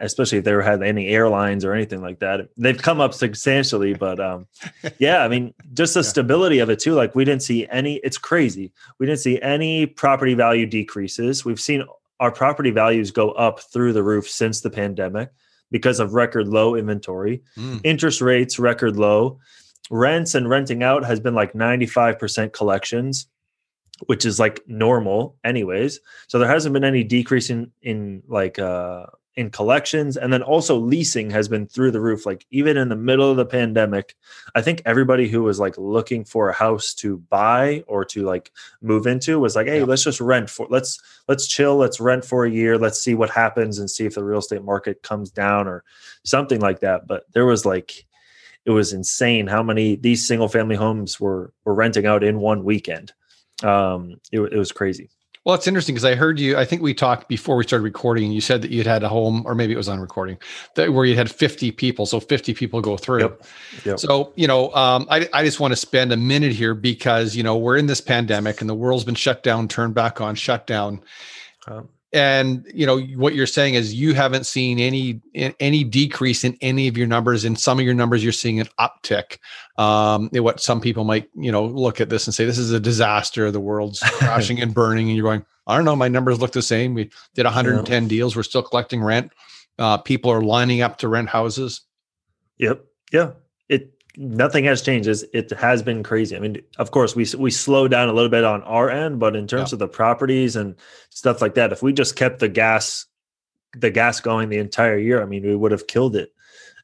especially 0.00 0.38
if 0.38 0.44
they 0.44 0.52
had 0.52 0.82
any 0.82 1.08
airlines 1.08 1.64
or 1.64 1.72
anything 1.72 2.02
like 2.02 2.18
that, 2.18 2.48
they've 2.56 2.76
come 2.76 3.00
up 3.00 3.14
substantially. 3.14 3.94
But 3.94 4.20
um, 4.20 4.46
yeah, 4.98 5.24
I 5.24 5.28
mean, 5.28 5.54
just 5.72 5.94
the 5.94 6.04
stability 6.04 6.58
of 6.58 6.68
it 6.70 6.78
too. 6.78 6.94
Like, 6.94 7.14
we 7.14 7.24
didn't 7.24 7.42
see 7.42 7.66
any, 7.68 7.96
it's 8.04 8.18
crazy. 8.18 8.72
We 8.98 9.06
didn't 9.06 9.20
see 9.20 9.40
any 9.40 9.86
property 9.86 10.34
value 10.34 10.66
decreases. 10.66 11.44
We've 11.44 11.60
seen 11.60 11.84
our 12.20 12.32
property 12.32 12.70
values 12.70 13.10
go 13.10 13.30
up 13.32 13.60
through 13.60 13.92
the 13.92 14.02
roof 14.02 14.28
since 14.28 14.60
the 14.60 14.70
pandemic 14.70 15.30
because 15.70 16.00
of 16.00 16.14
record 16.14 16.48
low 16.48 16.74
inventory. 16.74 17.42
Mm. 17.56 17.80
Interest 17.84 18.20
rates 18.20 18.58
record 18.58 18.96
low. 18.96 19.38
Rents 19.90 20.34
and 20.34 20.48
renting 20.48 20.82
out 20.82 21.04
has 21.04 21.20
been 21.20 21.34
like 21.34 21.52
95% 21.52 22.52
collections, 22.52 23.26
which 24.06 24.24
is 24.24 24.38
like 24.38 24.62
normal 24.66 25.36
anyways. 25.44 26.00
So 26.28 26.38
there 26.38 26.48
hasn't 26.48 26.72
been 26.72 26.84
any 26.84 27.04
decrease 27.04 27.50
in 27.50 27.72
in 27.82 28.22
like 28.28 28.58
uh 28.58 29.06
in 29.38 29.50
collections 29.50 30.16
and 30.16 30.32
then 30.32 30.42
also 30.42 30.76
leasing 30.76 31.30
has 31.30 31.46
been 31.46 31.64
through 31.64 31.92
the 31.92 32.00
roof 32.00 32.26
like 32.26 32.44
even 32.50 32.76
in 32.76 32.88
the 32.88 32.96
middle 32.96 33.30
of 33.30 33.36
the 33.36 33.46
pandemic 33.46 34.16
i 34.56 34.60
think 34.60 34.82
everybody 34.84 35.28
who 35.28 35.44
was 35.44 35.60
like 35.60 35.78
looking 35.78 36.24
for 36.24 36.48
a 36.48 36.52
house 36.52 36.92
to 36.92 37.18
buy 37.30 37.84
or 37.86 38.04
to 38.04 38.24
like 38.24 38.50
move 38.82 39.06
into 39.06 39.38
was 39.38 39.54
like 39.54 39.68
hey 39.68 39.78
yeah. 39.78 39.84
let's 39.84 40.02
just 40.02 40.20
rent 40.20 40.50
for 40.50 40.66
let's 40.70 41.00
let's 41.28 41.46
chill 41.46 41.76
let's 41.76 42.00
rent 42.00 42.24
for 42.24 42.44
a 42.44 42.50
year 42.50 42.76
let's 42.76 43.00
see 43.00 43.14
what 43.14 43.30
happens 43.30 43.78
and 43.78 43.88
see 43.88 44.04
if 44.04 44.16
the 44.16 44.24
real 44.24 44.40
estate 44.40 44.64
market 44.64 45.04
comes 45.04 45.30
down 45.30 45.68
or 45.68 45.84
something 46.24 46.58
like 46.58 46.80
that 46.80 47.06
but 47.06 47.22
there 47.32 47.46
was 47.46 47.64
like 47.64 48.07
it 48.64 48.70
was 48.70 48.92
insane 48.92 49.46
how 49.46 49.62
many 49.62 49.96
these 49.96 50.26
single 50.26 50.48
family 50.48 50.76
homes 50.76 51.18
were 51.18 51.52
were 51.64 51.74
renting 51.74 52.06
out 52.06 52.22
in 52.22 52.40
one 52.40 52.64
weekend 52.64 53.12
um 53.62 54.16
it, 54.32 54.40
it 54.40 54.56
was 54.56 54.72
crazy 54.72 55.10
well, 55.48 55.54
it's 55.54 55.66
interesting 55.66 55.94
because 55.94 56.04
I 56.04 56.14
heard 56.14 56.38
you. 56.38 56.58
I 56.58 56.66
think 56.66 56.82
we 56.82 56.92
talked 56.92 57.26
before 57.26 57.56
we 57.56 57.64
started 57.64 57.82
recording. 57.82 58.30
You 58.32 58.42
said 58.42 58.60
that 58.60 58.70
you'd 58.70 58.86
had 58.86 59.02
a 59.02 59.08
home, 59.08 59.44
or 59.46 59.54
maybe 59.54 59.72
it 59.72 59.78
was 59.78 59.88
on 59.88 59.98
recording, 59.98 60.36
that 60.74 60.92
where 60.92 61.06
you 61.06 61.14
had 61.14 61.30
50 61.30 61.70
people. 61.70 62.04
So 62.04 62.20
50 62.20 62.52
people 62.52 62.82
go 62.82 62.98
through. 62.98 63.20
Yep. 63.20 63.46
Yep. 63.86 63.98
So, 63.98 64.34
you 64.36 64.46
know, 64.46 64.70
um, 64.74 65.06
I, 65.10 65.26
I 65.32 65.44
just 65.44 65.58
want 65.58 65.72
to 65.72 65.76
spend 65.76 66.12
a 66.12 66.18
minute 66.18 66.52
here 66.52 66.74
because, 66.74 67.34
you 67.34 67.42
know, 67.42 67.56
we're 67.56 67.78
in 67.78 67.86
this 67.86 68.02
pandemic 68.02 68.60
and 68.60 68.68
the 68.68 68.74
world's 68.74 69.04
been 69.04 69.14
shut 69.14 69.42
down, 69.42 69.68
turned 69.68 69.94
back 69.94 70.20
on, 70.20 70.34
shut 70.34 70.66
down. 70.66 71.00
Um, 71.66 71.88
and 72.12 72.66
you 72.72 72.86
know 72.86 73.00
what 73.16 73.34
you're 73.34 73.46
saying 73.46 73.74
is 73.74 73.92
you 73.92 74.14
haven't 74.14 74.46
seen 74.46 74.78
any 74.78 75.20
any 75.60 75.84
decrease 75.84 76.42
in 76.42 76.56
any 76.60 76.88
of 76.88 76.96
your 76.96 77.06
numbers 77.06 77.44
in 77.44 77.54
some 77.54 77.78
of 77.78 77.84
your 77.84 77.94
numbers 77.94 78.22
you're 78.22 78.32
seeing 78.32 78.60
an 78.60 78.68
uptick. 78.80 79.38
Um 79.76 80.30
what 80.32 80.60
some 80.60 80.80
people 80.80 81.04
might 81.04 81.28
you 81.34 81.52
know 81.52 81.64
look 81.64 82.00
at 82.00 82.08
this 82.08 82.26
and 82.26 82.34
say 82.34 82.44
this 82.44 82.58
is 82.58 82.72
a 82.72 82.80
disaster. 82.80 83.50
The 83.50 83.60
world's 83.60 84.00
crashing 84.04 84.60
and 84.60 84.72
burning 84.72 85.08
and 85.08 85.16
you're 85.16 85.24
going 85.24 85.44
i 85.66 85.76
don't 85.76 85.84
know. 85.84 85.96
My 85.96 86.08
numbers 86.08 86.40
look 86.40 86.52
the 86.52 86.62
same. 86.62 86.94
We 86.94 87.10
did 87.34 87.44
110 87.44 88.02
yeah. 88.02 88.08
deals. 88.08 88.34
We're 88.34 88.42
still 88.42 88.62
collecting 88.62 89.02
rent. 89.02 89.32
Uh 89.78 89.98
people 89.98 90.30
are 90.30 90.40
lining 90.40 90.80
up 90.80 90.98
to 90.98 91.08
rent 91.08 91.28
houses. 91.28 91.82
Yep. 92.58 92.84
Yeah 93.12 93.32
nothing 94.18 94.64
has 94.64 94.82
changed. 94.82 95.08
It 95.32 95.50
has 95.52 95.82
been 95.82 96.02
crazy. 96.02 96.36
I 96.36 96.40
mean, 96.40 96.60
of 96.78 96.90
course, 96.90 97.14
we 97.14 97.24
we 97.38 97.50
slowed 97.50 97.92
down 97.92 98.08
a 98.08 98.12
little 98.12 98.28
bit 98.28 98.44
on 98.44 98.62
our 98.64 98.90
end, 98.90 99.20
but 99.20 99.36
in 99.36 99.46
terms 99.46 99.70
yeah. 99.70 99.76
of 99.76 99.78
the 99.78 99.88
properties 99.88 100.56
and 100.56 100.74
stuff 101.10 101.40
like 101.40 101.54
that, 101.54 101.72
if 101.72 101.82
we 101.82 101.92
just 101.92 102.16
kept 102.16 102.40
the 102.40 102.48
gas 102.48 103.06
the 103.76 103.90
gas 103.90 104.20
going 104.20 104.48
the 104.48 104.58
entire 104.58 104.98
year, 104.98 105.22
I 105.22 105.26
mean, 105.26 105.44
we 105.44 105.54
would 105.54 105.72
have 105.72 105.86
killed 105.86 106.16
it 106.16 106.32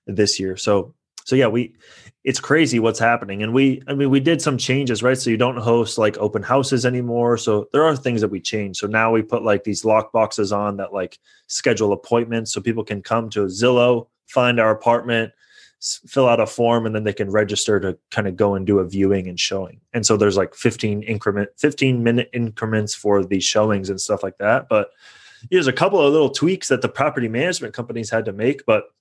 this 0.06 0.38
year. 0.38 0.56
So 0.56 0.94
so 1.24 1.34
yeah, 1.34 1.48
we 1.48 1.74
it's 2.22 2.40
crazy 2.40 2.78
what's 2.78 3.00
happening. 3.00 3.42
And 3.42 3.52
we 3.52 3.82
I 3.88 3.94
mean 3.94 4.10
we 4.10 4.20
did 4.20 4.40
some 4.40 4.56
changes, 4.56 5.02
right? 5.02 5.18
So 5.18 5.30
you 5.30 5.36
don't 5.36 5.56
host 5.56 5.98
like 5.98 6.16
open 6.18 6.42
houses 6.42 6.86
anymore. 6.86 7.36
So 7.36 7.68
there 7.72 7.84
are 7.84 7.96
things 7.96 8.20
that 8.20 8.28
we 8.28 8.40
changed. 8.40 8.78
So 8.78 8.86
now 8.86 9.10
we 9.10 9.22
put 9.22 9.42
like 9.42 9.64
these 9.64 9.84
lock 9.84 10.12
boxes 10.12 10.52
on 10.52 10.76
that 10.76 10.92
like 10.92 11.18
schedule 11.48 11.92
appointments 11.92 12.52
so 12.52 12.60
people 12.60 12.84
can 12.84 13.02
come 13.02 13.28
to 13.30 13.46
Zillow, 13.46 14.06
find 14.26 14.60
our 14.60 14.70
apartment, 14.70 15.32
fill 16.06 16.28
out 16.28 16.40
a 16.40 16.46
form 16.46 16.86
and 16.86 16.94
then 16.94 17.04
they 17.04 17.12
can 17.12 17.30
register 17.30 17.78
to 17.80 17.96
kind 18.10 18.26
of 18.26 18.36
go 18.36 18.54
and 18.54 18.66
do 18.66 18.78
a 18.78 18.84
viewing 18.84 19.28
and 19.28 19.38
showing. 19.38 19.80
And 19.92 20.06
so 20.06 20.16
there's 20.16 20.36
like 20.36 20.54
15 20.54 21.02
increment 21.02 21.50
15 21.58 22.02
minute 22.02 22.30
increments 22.32 22.94
for 22.94 23.24
these 23.24 23.44
showings 23.44 23.90
and 23.90 24.00
stuff 24.00 24.22
like 24.22 24.38
that, 24.38 24.68
but 24.68 24.90
there's 25.50 25.66
a 25.66 25.72
couple 25.72 26.00
of 26.00 26.12
little 26.12 26.30
tweaks 26.30 26.68
that 26.68 26.80
the 26.80 26.88
property 26.88 27.28
management 27.28 27.74
companies 27.74 28.10
had 28.10 28.24
to 28.24 28.32
make, 28.32 28.64
but 28.66 28.93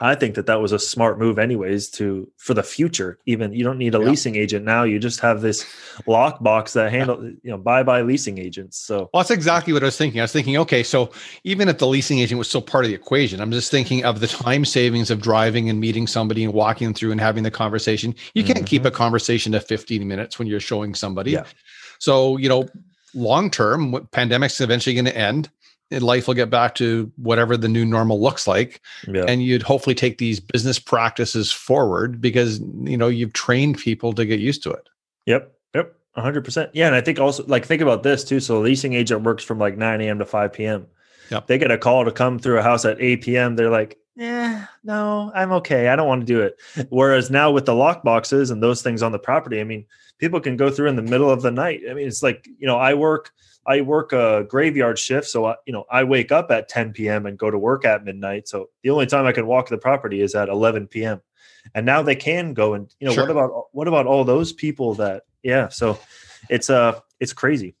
I 0.00 0.14
think 0.14 0.36
that 0.36 0.46
that 0.46 0.60
was 0.60 0.70
a 0.70 0.78
smart 0.78 1.18
move, 1.18 1.38
anyways. 1.40 1.90
To 1.90 2.30
for 2.36 2.54
the 2.54 2.62
future, 2.62 3.18
even 3.26 3.52
you 3.52 3.64
don't 3.64 3.78
need 3.78 3.96
a 3.96 3.98
yeah. 3.98 4.04
leasing 4.04 4.36
agent 4.36 4.64
now. 4.64 4.84
You 4.84 5.00
just 5.00 5.18
have 5.20 5.40
this 5.40 5.64
lockbox 6.06 6.74
that 6.74 6.92
handle 6.92 7.24
you 7.24 7.50
know 7.50 7.58
bye 7.58 7.82
bye 7.82 8.02
leasing 8.02 8.38
agents. 8.38 8.78
So 8.78 9.10
well, 9.12 9.22
that's 9.22 9.32
exactly 9.32 9.72
what 9.72 9.82
I 9.82 9.86
was 9.86 9.96
thinking. 9.96 10.20
I 10.20 10.24
was 10.24 10.32
thinking, 10.32 10.56
okay, 10.58 10.84
so 10.84 11.10
even 11.42 11.68
if 11.68 11.78
the 11.78 11.86
leasing 11.88 12.20
agent 12.20 12.38
was 12.38 12.48
still 12.48 12.62
part 12.62 12.84
of 12.84 12.90
the 12.90 12.94
equation, 12.94 13.40
I'm 13.40 13.50
just 13.50 13.72
thinking 13.72 14.04
of 14.04 14.20
the 14.20 14.28
time 14.28 14.64
savings 14.64 15.10
of 15.10 15.20
driving 15.20 15.68
and 15.68 15.80
meeting 15.80 16.06
somebody 16.06 16.44
and 16.44 16.52
walking 16.52 16.94
through 16.94 17.10
and 17.10 17.20
having 17.20 17.42
the 17.42 17.50
conversation. 17.50 18.14
You 18.34 18.44
can't 18.44 18.58
mm-hmm. 18.58 18.66
keep 18.66 18.84
a 18.84 18.92
conversation 18.92 19.50
to 19.52 19.60
15 19.60 20.06
minutes 20.06 20.38
when 20.38 20.46
you're 20.46 20.60
showing 20.60 20.94
somebody. 20.94 21.32
Yeah. 21.32 21.44
So 21.98 22.36
you 22.36 22.48
know, 22.48 22.68
long 23.14 23.50
term, 23.50 24.06
pandemic's 24.12 24.60
eventually 24.60 24.94
going 24.94 25.06
to 25.06 25.16
end 25.16 25.50
life 25.90 26.26
will 26.26 26.34
get 26.34 26.50
back 26.50 26.74
to 26.76 27.10
whatever 27.16 27.56
the 27.56 27.68
new 27.68 27.84
normal 27.84 28.20
looks 28.20 28.46
like. 28.46 28.80
Yeah. 29.06 29.24
and 29.26 29.42
you'd 29.42 29.62
hopefully 29.62 29.94
take 29.94 30.18
these 30.18 30.40
business 30.40 30.78
practices 30.78 31.50
forward 31.50 32.20
because 32.20 32.60
you 32.82 32.96
know 32.96 33.08
you've 33.08 33.32
trained 33.32 33.78
people 33.78 34.12
to 34.14 34.24
get 34.24 34.40
used 34.40 34.62
to 34.64 34.70
it. 34.70 34.88
Yep. 35.26 35.52
Yep. 35.74 35.94
100% 36.16 36.70
yeah. 36.72 36.86
And 36.86 36.96
i 36.96 37.00
think 37.00 37.18
also 37.20 37.44
like 37.46 37.64
think 37.64 37.82
about 37.82 38.02
this 38.02 38.24
too. 38.24 38.40
So 38.40 38.58
a 38.58 38.60
leasing 38.60 38.92
agent 38.94 39.22
works 39.22 39.44
from 39.44 39.58
like 39.58 39.76
9 39.76 40.00
a.m 40.00 40.18
to 40.18 40.26
5 40.26 40.52
p.m 40.52 40.86
yep. 41.30 41.46
they 41.46 41.58
get 41.58 41.70
a 41.70 41.78
call 41.78 42.04
to 42.04 42.12
come 42.12 42.38
through 42.38 42.58
a 42.58 42.62
house 42.62 42.84
at 42.84 43.00
8 43.00 43.22
p.m 43.22 43.56
they're 43.56 43.70
like 43.70 43.98
yeah 44.16 44.66
no 44.82 45.30
i'm 45.34 45.52
okay. 45.52 45.88
I 45.88 45.96
don't 45.96 46.08
want 46.08 46.22
to 46.22 46.26
do 46.26 46.40
it. 46.40 46.56
Whereas 46.90 47.30
now 47.30 47.50
with 47.50 47.66
the 47.66 47.74
lock 47.74 48.02
boxes 48.02 48.50
and 48.50 48.62
those 48.62 48.82
things 48.82 49.02
on 49.02 49.12
the 49.12 49.18
property 49.18 49.60
i 49.60 49.64
mean 49.64 49.86
people 50.18 50.40
can 50.40 50.56
go 50.56 50.70
through 50.70 50.88
in 50.88 50.96
the 50.96 51.02
middle 51.02 51.30
of 51.30 51.42
the 51.42 51.52
night. 51.52 51.82
I 51.88 51.94
mean 51.94 52.08
it's 52.08 52.22
like 52.22 52.48
you 52.58 52.66
know 52.66 52.76
i 52.76 52.94
work 52.94 53.30
I 53.68 53.82
work 53.82 54.12
a 54.12 54.44
graveyard 54.48 54.98
shift, 54.98 55.28
so 55.28 55.44
I, 55.44 55.54
you 55.66 55.72
know 55.72 55.84
I 55.90 56.04
wake 56.04 56.32
up 56.32 56.50
at 56.50 56.68
10 56.68 56.92
p.m. 56.92 57.26
and 57.26 57.38
go 57.38 57.50
to 57.50 57.58
work 57.58 57.84
at 57.84 58.04
midnight. 58.04 58.48
So 58.48 58.70
the 58.82 58.90
only 58.90 59.06
time 59.06 59.26
I 59.26 59.32
can 59.32 59.46
walk 59.46 59.68
the 59.68 59.78
property 59.78 60.22
is 60.22 60.34
at 60.34 60.48
11 60.48 60.88
p.m. 60.88 61.20
And 61.74 61.84
now 61.84 62.02
they 62.02 62.16
can 62.16 62.54
go 62.54 62.74
and 62.74 62.92
you 62.98 63.06
know 63.06 63.12
sure. 63.12 63.24
what 63.24 63.30
about 63.30 63.64
what 63.72 63.88
about 63.88 64.06
all 64.06 64.24
those 64.24 64.52
people 64.52 64.94
that 64.94 65.24
yeah? 65.42 65.68
So 65.68 65.98
it's 66.48 66.70
uh 66.70 67.00
it's 67.20 67.32
crazy. 67.32 67.74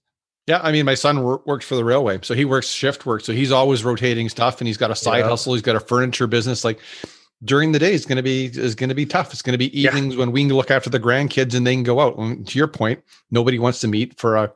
Yeah, 0.46 0.60
I 0.62 0.72
mean, 0.72 0.86
my 0.86 0.94
son 0.94 1.22
wor- 1.22 1.42
works 1.44 1.66
for 1.66 1.74
the 1.74 1.84
railway, 1.84 2.20
so 2.22 2.32
he 2.34 2.46
works 2.46 2.68
shift 2.68 3.04
work, 3.04 3.22
so 3.22 3.34
he's 3.34 3.52
always 3.52 3.84
rotating 3.84 4.30
stuff, 4.30 4.62
and 4.62 4.66
he's 4.66 4.78
got 4.78 4.90
a 4.90 4.96
side 4.96 5.18
yeah. 5.18 5.28
hustle. 5.28 5.52
He's 5.52 5.62
got 5.62 5.76
a 5.76 5.80
furniture 5.80 6.26
business. 6.26 6.64
Like 6.64 6.80
during 7.44 7.72
the 7.72 7.78
day 7.78 7.92
is 7.92 8.04
going 8.04 8.16
to 8.16 8.22
be 8.22 8.46
is 8.46 8.74
going 8.74 8.88
to 8.88 8.94
be 8.94 9.06
tough. 9.06 9.32
It's 9.32 9.42
going 9.42 9.52
to 9.52 9.58
be 9.58 9.78
evenings 9.78 10.14
yeah. 10.14 10.20
when 10.20 10.32
we 10.32 10.42
can 10.44 10.54
look 10.54 10.70
after 10.70 10.90
the 10.90 11.00
grandkids 11.00 11.54
and 11.54 11.66
they 11.66 11.74
can 11.74 11.82
go 11.82 12.00
out. 12.00 12.16
And 12.18 12.46
to 12.46 12.58
your 12.58 12.68
point, 12.68 13.02
nobody 13.30 13.58
wants 13.58 13.80
to 13.80 13.88
meet 13.88 14.18
for 14.18 14.36
a 14.36 14.52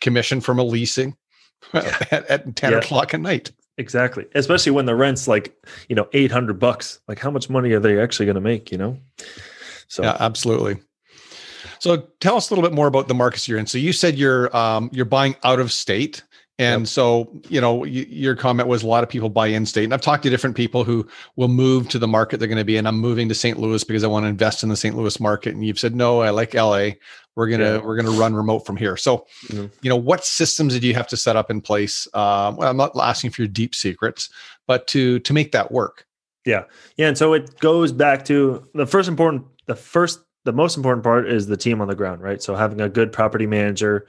commission 0.00 0.40
from 0.40 0.58
a 0.58 0.64
leasing 0.64 1.16
yeah. 1.74 1.96
at, 2.10 2.26
at 2.26 2.56
10 2.56 2.72
yeah. 2.72 2.78
o'clock 2.78 3.14
at 3.14 3.20
night. 3.20 3.52
Exactly. 3.78 4.26
Especially 4.34 4.72
when 4.72 4.84
the 4.84 4.94
rent's 4.94 5.26
like, 5.26 5.56
you 5.88 5.96
know, 5.96 6.08
800 6.12 6.58
bucks. 6.58 7.00
Like 7.08 7.18
how 7.18 7.30
much 7.30 7.48
money 7.48 7.72
are 7.72 7.80
they 7.80 8.00
actually 8.00 8.26
going 8.26 8.34
to 8.34 8.40
make, 8.40 8.70
you 8.70 8.78
know? 8.78 8.98
So 9.88 10.02
Yeah, 10.02 10.16
absolutely. 10.20 10.78
So 11.78 12.08
tell 12.20 12.36
us 12.36 12.50
a 12.50 12.54
little 12.54 12.68
bit 12.68 12.74
more 12.74 12.86
about 12.86 13.08
the 13.08 13.14
markets 13.14 13.48
you're 13.48 13.58
in. 13.58 13.66
So 13.66 13.78
you 13.78 13.92
said 13.92 14.18
you're 14.18 14.54
um, 14.54 14.90
you're 14.92 15.06
buying 15.06 15.34
out 15.44 15.60
of 15.60 15.72
state. 15.72 16.22
And 16.60 16.82
yep. 16.82 16.88
so, 16.88 17.30
you 17.48 17.58
know, 17.58 17.76
y- 17.76 17.86
your 17.86 18.36
comment 18.36 18.68
was 18.68 18.82
a 18.82 18.86
lot 18.86 19.02
of 19.02 19.08
people 19.08 19.30
buy 19.30 19.46
in 19.46 19.64
state. 19.64 19.84
And 19.84 19.94
I've 19.94 20.02
talked 20.02 20.24
to 20.24 20.30
different 20.30 20.56
people 20.56 20.84
who 20.84 21.08
will 21.36 21.48
move 21.48 21.88
to 21.88 21.98
the 21.98 22.06
market 22.06 22.38
they're 22.38 22.48
going 22.48 22.58
to 22.58 22.64
be 22.64 22.76
in. 22.76 22.86
I'm 22.86 22.98
moving 22.98 23.30
to 23.30 23.34
St. 23.34 23.58
Louis 23.58 23.82
because 23.82 24.04
I 24.04 24.08
want 24.08 24.24
to 24.24 24.28
invest 24.28 24.62
in 24.62 24.68
the 24.68 24.76
St. 24.76 24.94
Louis 24.94 25.18
market. 25.20 25.54
And 25.54 25.64
you've 25.64 25.78
said, 25.78 25.94
no, 25.94 26.20
I 26.20 26.28
like 26.28 26.52
LA. 26.52 26.90
We're 27.36 27.48
gonna 27.48 27.76
yeah. 27.76 27.78
we're 27.78 27.96
gonna 27.96 28.18
run 28.18 28.34
remote 28.34 28.66
from 28.66 28.76
here. 28.76 28.96
So, 28.96 29.24
mm-hmm. 29.46 29.66
you 29.82 29.88
know, 29.88 29.96
what 29.96 30.24
systems 30.24 30.74
did 30.74 30.82
you 30.82 30.94
have 30.94 31.06
to 31.06 31.16
set 31.16 31.36
up 31.36 31.48
in 31.50 31.60
place? 31.60 32.08
Um, 32.12 32.56
well, 32.56 32.68
I'm 32.68 32.76
not 32.76 32.90
asking 32.96 33.30
for 33.30 33.42
your 33.42 33.48
deep 33.48 33.74
secrets, 33.74 34.28
but 34.66 34.88
to 34.88 35.20
to 35.20 35.32
make 35.32 35.52
that 35.52 35.70
work. 35.70 36.06
Yeah, 36.44 36.64
yeah, 36.96 37.06
and 37.06 37.16
so 37.16 37.32
it 37.32 37.60
goes 37.60 37.92
back 37.92 38.24
to 38.26 38.66
the 38.74 38.84
first 38.84 39.08
important, 39.08 39.44
the 39.66 39.76
first, 39.76 40.20
the 40.44 40.52
most 40.52 40.76
important 40.76 41.04
part 41.04 41.28
is 41.28 41.46
the 41.46 41.56
team 41.56 41.80
on 41.80 41.88
the 41.88 41.94
ground, 41.94 42.20
right? 42.20 42.42
So 42.42 42.56
having 42.56 42.80
a 42.80 42.88
good 42.88 43.12
property 43.12 43.46
manager, 43.46 44.06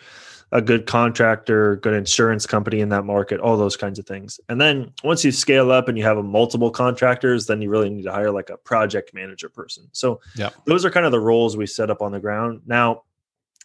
a 0.52 0.62
good 0.62 0.86
contractor, 0.86 1.78
good 1.78 1.94
insurance 1.94 2.46
company 2.46 2.82
in 2.82 2.90
that 2.90 3.06
market, 3.06 3.40
all 3.40 3.56
those 3.56 3.78
kinds 3.78 4.00
of 4.00 4.06
things. 4.06 4.40
And 4.50 4.60
then 4.60 4.92
once 5.04 5.24
you 5.24 5.32
scale 5.32 5.72
up 5.72 5.88
and 5.88 5.98
you 5.98 6.04
have 6.04 6.18
a 6.18 6.24
multiple 6.24 6.70
contractors, 6.70 7.48
then 7.48 7.62
you 7.62 7.70
really 7.70 7.90
need 7.90 8.04
to 8.04 8.12
hire 8.12 8.32
like 8.32 8.50
a 8.50 8.58
project 8.58 9.14
manager 9.14 9.48
person. 9.48 9.88
So 9.94 10.20
yeah. 10.36 10.50
those 10.66 10.84
are 10.84 10.92
kind 10.92 11.06
of 11.06 11.14
the 11.14 11.20
roles 11.20 11.56
we 11.56 11.68
set 11.68 11.90
up 11.90 12.02
on 12.02 12.12
the 12.12 12.20
ground. 12.20 12.62
Now, 12.66 13.04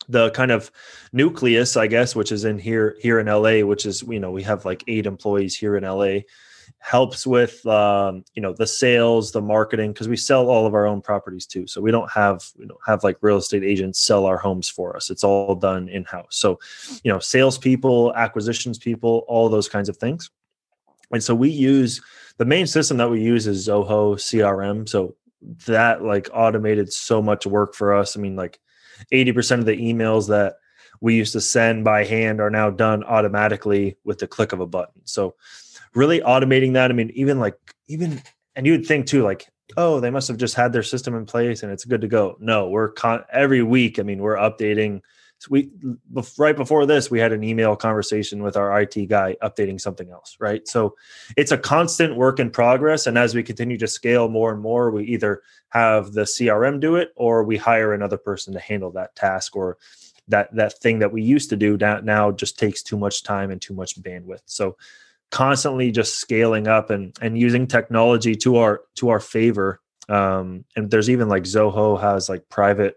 the 0.08 0.30
kind 0.30 0.52
of 0.52 0.70
nucleus, 1.12 1.76
I 1.76 1.88
guess, 1.88 2.14
which 2.14 2.30
is 2.30 2.44
in 2.44 2.58
here 2.58 2.96
here 3.00 3.18
in 3.18 3.26
LA, 3.26 3.66
which 3.66 3.86
is 3.86 4.02
you 4.02 4.20
know 4.20 4.30
we 4.30 4.44
have 4.44 4.64
like 4.64 4.84
eight 4.86 5.06
employees 5.06 5.56
here 5.56 5.76
in 5.76 5.82
LA, 5.82 6.20
helps 6.78 7.26
with 7.26 7.64
um, 7.66 8.24
you 8.34 8.42
know 8.42 8.52
the 8.52 8.66
sales, 8.66 9.32
the 9.32 9.40
marketing 9.40 9.92
because 9.92 10.08
we 10.08 10.16
sell 10.16 10.48
all 10.48 10.66
of 10.66 10.74
our 10.74 10.86
own 10.86 11.00
properties 11.00 11.46
too. 11.46 11.66
So 11.66 11.80
we 11.80 11.90
don't 11.90 12.10
have 12.10 12.44
we 12.58 12.66
don't 12.66 12.80
have 12.86 13.04
like 13.04 13.18
real 13.20 13.36
estate 13.36 13.64
agents 13.64 14.00
sell 14.00 14.26
our 14.26 14.38
homes 14.38 14.68
for 14.68 14.96
us. 14.96 15.10
It's 15.10 15.24
all 15.24 15.54
done 15.54 15.88
in 15.88 16.04
house. 16.04 16.36
So 16.36 16.58
you 17.02 17.12
know 17.12 17.18
salespeople, 17.18 18.14
acquisitions 18.14 18.78
people, 18.78 19.24
all 19.28 19.48
those 19.48 19.68
kinds 19.68 19.88
of 19.88 19.96
things. 19.96 20.30
And 21.12 21.22
so 21.22 21.34
we 21.34 21.50
use 21.50 22.00
the 22.38 22.44
main 22.44 22.66
system 22.66 22.96
that 22.98 23.10
we 23.10 23.22
use 23.22 23.46
is 23.46 23.66
Zoho 23.66 24.16
CRM. 24.16 24.88
So 24.88 25.14
that 25.66 26.02
like 26.02 26.28
automated 26.32 26.92
so 26.92 27.22
much 27.22 27.46
work 27.46 27.74
for 27.74 27.94
us. 27.94 28.16
I 28.16 28.20
mean, 28.20 28.36
like 28.36 28.58
80% 29.12 29.60
of 29.60 29.66
the 29.66 29.76
emails 29.76 30.28
that 30.28 30.56
we 31.00 31.14
used 31.14 31.32
to 31.34 31.40
send 31.40 31.84
by 31.84 32.04
hand 32.04 32.40
are 32.40 32.50
now 32.50 32.70
done 32.70 33.04
automatically 33.04 33.96
with 34.04 34.18
the 34.18 34.26
click 34.26 34.52
of 34.52 34.60
a 34.60 34.66
button. 34.66 35.02
So 35.04 35.34
really 35.96 36.20
automating 36.20 36.74
that. 36.74 36.90
I 36.90 36.94
mean, 36.94 37.10
even 37.14 37.40
like 37.40 37.58
even 37.88 38.22
and 38.54 38.66
you'd 38.66 38.86
think 38.86 39.06
too, 39.06 39.22
like, 39.22 39.46
oh, 39.76 40.00
they 40.00 40.10
must 40.10 40.28
have 40.28 40.36
just 40.36 40.54
had 40.54 40.72
their 40.72 40.82
system 40.82 41.14
in 41.14 41.26
place 41.26 41.62
and 41.62 41.72
it's 41.72 41.84
good 41.84 42.02
to 42.02 42.08
go. 42.08 42.36
No, 42.38 42.68
we're 42.68 42.90
con- 42.90 43.24
every 43.32 43.62
week. 43.62 43.98
I 43.98 44.02
mean, 44.02 44.20
we're 44.20 44.36
updating 44.36 45.00
so 45.38 45.48
we 45.50 45.70
right 46.38 46.56
before 46.56 46.86
this 46.86 47.10
we 47.10 47.18
had 47.18 47.32
an 47.32 47.44
email 47.44 47.76
conversation 47.76 48.42
with 48.42 48.56
our 48.56 48.80
IT 48.80 48.94
guy 49.08 49.36
updating 49.42 49.80
something 49.80 50.10
else, 50.10 50.36
right? 50.40 50.66
So 50.66 50.96
it's 51.36 51.52
a 51.52 51.58
constant 51.58 52.16
work 52.16 52.40
in 52.40 52.50
progress 52.50 53.06
and 53.06 53.18
as 53.18 53.34
we 53.34 53.42
continue 53.42 53.76
to 53.78 53.86
scale 53.86 54.28
more 54.28 54.52
and 54.52 54.62
more, 54.62 54.90
we 54.90 55.04
either 55.04 55.42
have 55.70 56.12
the 56.12 56.22
CRM 56.22 56.80
do 56.80 56.96
it 56.96 57.12
or 57.16 57.44
we 57.44 57.58
hire 57.58 57.92
another 57.92 58.16
person 58.16 58.54
to 58.54 58.60
handle 58.60 58.90
that 58.92 59.14
task 59.14 59.54
or 59.54 59.76
that 60.28 60.54
that 60.56 60.78
thing 60.78 61.00
that 61.00 61.12
we 61.12 61.22
used 61.22 61.50
to 61.50 61.56
do 61.56 61.76
now, 61.76 62.00
now 62.00 62.30
just 62.32 62.58
takes 62.58 62.82
too 62.82 62.96
much 62.96 63.22
time 63.22 63.50
and 63.50 63.60
too 63.60 63.74
much 63.74 64.00
bandwidth. 64.00 64.42
So 64.46 64.76
constantly 65.30 65.90
just 65.90 66.18
scaling 66.18 66.68
up 66.68 66.90
and 66.90 67.16
and 67.20 67.38
using 67.38 67.66
technology 67.66 68.34
to 68.34 68.56
our 68.56 68.82
to 68.94 69.08
our 69.08 69.20
favor 69.20 69.80
um 70.08 70.64
and 70.76 70.90
there's 70.90 71.10
even 71.10 71.28
like 71.28 71.42
zoho 71.42 72.00
has 72.00 72.28
like 72.28 72.48
private 72.48 72.96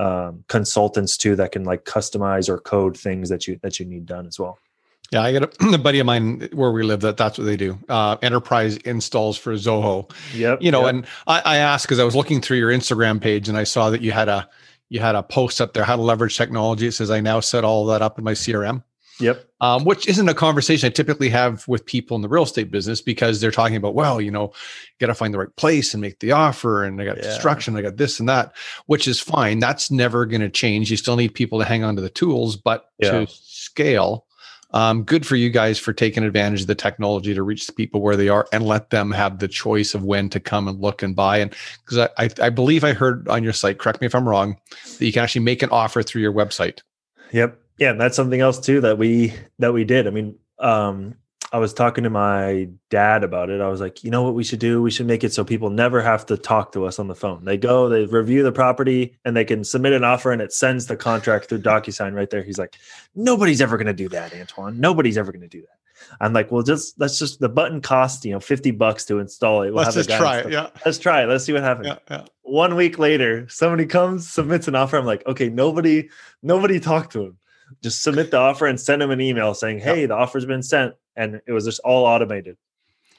um, 0.00 0.44
consultants 0.48 1.18
too 1.18 1.36
that 1.36 1.52
can 1.52 1.64
like 1.64 1.84
customize 1.84 2.48
or 2.48 2.58
code 2.58 2.96
things 2.96 3.28
that 3.28 3.46
you 3.46 3.60
that 3.62 3.78
you 3.78 3.84
need 3.84 4.06
done 4.06 4.26
as 4.26 4.38
well. 4.38 4.58
Yeah, 5.12 5.22
I 5.22 5.32
got 5.32 5.42
a, 5.42 5.68
a 5.74 5.78
buddy 5.78 5.98
of 5.98 6.06
mine 6.06 6.48
where 6.52 6.72
we 6.72 6.82
live 6.82 7.00
that 7.00 7.18
that's 7.18 7.36
what 7.36 7.44
they 7.44 7.56
do. 7.56 7.78
Uh, 7.86 8.16
enterprise 8.22 8.78
installs 8.78 9.36
for 9.36 9.52
Zoho. 9.54 10.10
Yep. 10.34 10.62
You 10.62 10.70
know, 10.70 10.86
yep. 10.86 10.94
and 10.94 11.06
I, 11.26 11.42
I 11.44 11.56
asked 11.58 11.84
because 11.84 11.98
I 11.98 12.04
was 12.04 12.16
looking 12.16 12.40
through 12.40 12.56
your 12.56 12.70
Instagram 12.70 13.20
page 13.20 13.48
and 13.50 13.58
I 13.58 13.64
saw 13.64 13.90
that 13.90 14.00
you 14.00 14.10
had 14.10 14.30
a 14.30 14.48
you 14.88 15.00
had 15.00 15.16
a 15.16 15.22
post 15.22 15.60
up 15.60 15.74
there 15.74 15.84
how 15.84 15.96
to 15.96 16.02
leverage 16.02 16.36
technology. 16.36 16.86
It 16.86 16.92
says 16.92 17.10
I 17.10 17.20
now 17.20 17.40
set 17.40 17.64
all 17.64 17.84
that 17.86 18.00
up 18.00 18.16
in 18.16 18.24
my 18.24 18.32
CRM. 18.32 18.82
Yep. 19.20 19.44
Um, 19.60 19.84
which 19.84 20.08
isn't 20.08 20.28
a 20.28 20.34
conversation 20.34 20.86
I 20.86 20.90
typically 20.90 21.28
have 21.28 21.68
with 21.68 21.84
people 21.84 22.16
in 22.16 22.22
the 22.22 22.28
real 22.28 22.44
estate 22.44 22.70
business 22.70 23.02
because 23.02 23.40
they're 23.40 23.50
talking 23.50 23.76
about, 23.76 23.94
well, 23.94 24.20
you 24.20 24.30
know, 24.30 24.52
got 24.98 25.08
to 25.08 25.14
find 25.14 25.34
the 25.34 25.38
right 25.38 25.54
place 25.56 25.92
and 25.92 26.00
make 26.00 26.18
the 26.20 26.32
offer, 26.32 26.82
and 26.82 27.00
I 27.00 27.04
got 27.04 27.18
yeah. 27.18 27.24
construction, 27.24 27.76
I 27.76 27.82
got 27.82 27.98
this 27.98 28.18
and 28.18 28.28
that, 28.28 28.54
which 28.86 29.06
is 29.06 29.20
fine. 29.20 29.58
That's 29.58 29.90
never 29.90 30.24
going 30.24 30.40
to 30.40 30.48
change. 30.48 30.90
You 30.90 30.96
still 30.96 31.16
need 31.16 31.34
people 31.34 31.58
to 31.58 31.64
hang 31.66 31.84
on 31.84 31.96
to 31.96 32.02
the 32.02 32.08
tools, 32.08 32.56
but 32.56 32.86
yeah. 32.98 33.10
to 33.10 33.26
scale, 33.28 34.26
Um, 34.72 35.02
good 35.02 35.26
for 35.26 35.36
you 35.36 35.50
guys 35.50 35.78
for 35.78 35.92
taking 35.92 36.22
advantage 36.22 36.62
of 36.62 36.66
the 36.66 36.74
technology 36.74 37.34
to 37.34 37.42
reach 37.42 37.66
the 37.66 37.72
people 37.72 38.00
where 38.00 38.16
they 38.16 38.28
are 38.28 38.46
and 38.52 38.64
let 38.64 38.90
them 38.90 39.10
have 39.10 39.38
the 39.38 39.48
choice 39.48 39.94
of 39.94 40.04
when 40.04 40.28
to 40.30 40.40
come 40.40 40.68
and 40.68 40.80
look 40.80 41.02
and 41.02 41.16
buy. 41.16 41.38
And 41.38 41.54
because 41.84 41.98
I, 41.98 42.08
I, 42.24 42.30
I 42.46 42.50
believe 42.50 42.84
I 42.84 42.92
heard 42.92 43.28
on 43.28 43.42
your 43.42 43.52
site, 43.52 43.78
correct 43.78 44.00
me 44.00 44.06
if 44.06 44.14
I'm 44.14 44.28
wrong, 44.28 44.56
that 44.98 45.04
you 45.04 45.12
can 45.12 45.22
actually 45.22 45.44
make 45.44 45.62
an 45.62 45.70
offer 45.70 46.02
through 46.02 46.22
your 46.22 46.32
website. 46.32 46.80
Yep. 47.32 47.59
Yeah, 47.80 47.90
and 47.90 48.00
that's 48.00 48.14
something 48.14 48.40
else 48.40 48.60
too 48.60 48.82
that 48.82 48.98
we 48.98 49.32
that 49.58 49.72
we 49.72 49.84
did. 49.84 50.06
I 50.06 50.10
mean, 50.10 50.36
um, 50.58 51.16
I 51.50 51.58
was 51.58 51.72
talking 51.72 52.04
to 52.04 52.10
my 52.10 52.68
dad 52.90 53.24
about 53.24 53.48
it. 53.48 53.62
I 53.62 53.68
was 53.68 53.80
like, 53.80 54.04
you 54.04 54.10
know 54.10 54.22
what 54.22 54.34
we 54.34 54.44
should 54.44 54.60
do? 54.60 54.82
We 54.82 54.90
should 54.90 55.06
make 55.06 55.24
it 55.24 55.32
so 55.32 55.44
people 55.44 55.70
never 55.70 56.02
have 56.02 56.26
to 56.26 56.36
talk 56.36 56.72
to 56.72 56.84
us 56.84 56.98
on 56.98 57.08
the 57.08 57.14
phone. 57.14 57.44
They 57.44 57.56
go, 57.56 57.88
they 57.88 58.04
review 58.04 58.42
the 58.42 58.52
property, 58.52 59.18
and 59.24 59.34
they 59.34 59.46
can 59.46 59.64
submit 59.64 59.94
an 59.94 60.04
offer, 60.04 60.30
and 60.30 60.42
it 60.42 60.52
sends 60.52 60.86
the 60.86 60.96
contract 60.96 61.48
through 61.48 61.62
DocuSign 61.62 62.14
right 62.14 62.28
there. 62.28 62.42
He's 62.42 62.58
like, 62.58 62.76
nobody's 63.16 63.62
ever 63.62 63.78
going 63.78 63.86
to 63.86 63.94
do 63.94 64.10
that, 64.10 64.34
Antoine. 64.34 64.78
Nobody's 64.78 65.16
ever 65.16 65.32
going 65.32 65.40
to 65.40 65.48
do 65.48 65.62
that. 65.62 66.16
I'm 66.20 66.34
like, 66.34 66.52
well, 66.52 66.62
just 66.62 67.00
let's 67.00 67.18
just 67.18 67.40
the 67.40 67.48
button 67.48 67.80
costs 67.80 68.24
you 68.24 68.32
know 68.32 68.40
50 68.40 68.72
bucks 68.72 69.06
to 69.06 69.20
install 69.20 69.62
it. 69.62 69.72
We'll 69.72 69.84
let's 69.84 69.94
just 69.94 70.10
try 70.10 70.38
it. 70.38 70.52
Yeah, 70.52 70.68
let's 70.84 70.98
try 70.98 71.22
it. 71.22 71.26
Let's 71.26 71.44
see 71.44 71.52
what 71.54 71.62
happens. 71.62 71.88
Yeah, 71.88 71.98
yeah. 72.10 72.24
One 72.42 72.74
week 72.74 72.98
later, 72.98 73.48
somebody 73.48 73.86
comes, 73.86 74.28
submits 74.30 74.68
an 74.68 74.74
offer. 74.74 74.98
I'm 74.98 75.06
like, 75.06 75.26
okay, 75.26 75.48
nobody, 75.48 76.10
nobody 76.42 76.78
talked 76.78 77.12
to 77.12 77.22
him 77.22 77.38
just 77.82 78.02
submit 78.02 78.30
the 78.30 78.38
offer 78.38 78.66
and 78.66 78.80
send 78.80 79.02
him 79.02 79.10
an 79.10 79.20
email 79.20 79.54
saying, 79.54 79.78
"Hey, 79.78 80.06
the 80.06 80.14
offer's 80.14 80.46
been 80.46 80.62
sent," 80.62 80.94
and 81.16 81.40
it 81.46 81.52
was 81.52 81.64
just 81.64 81.80
all 81.80 82.04
automated. 82.04 82.56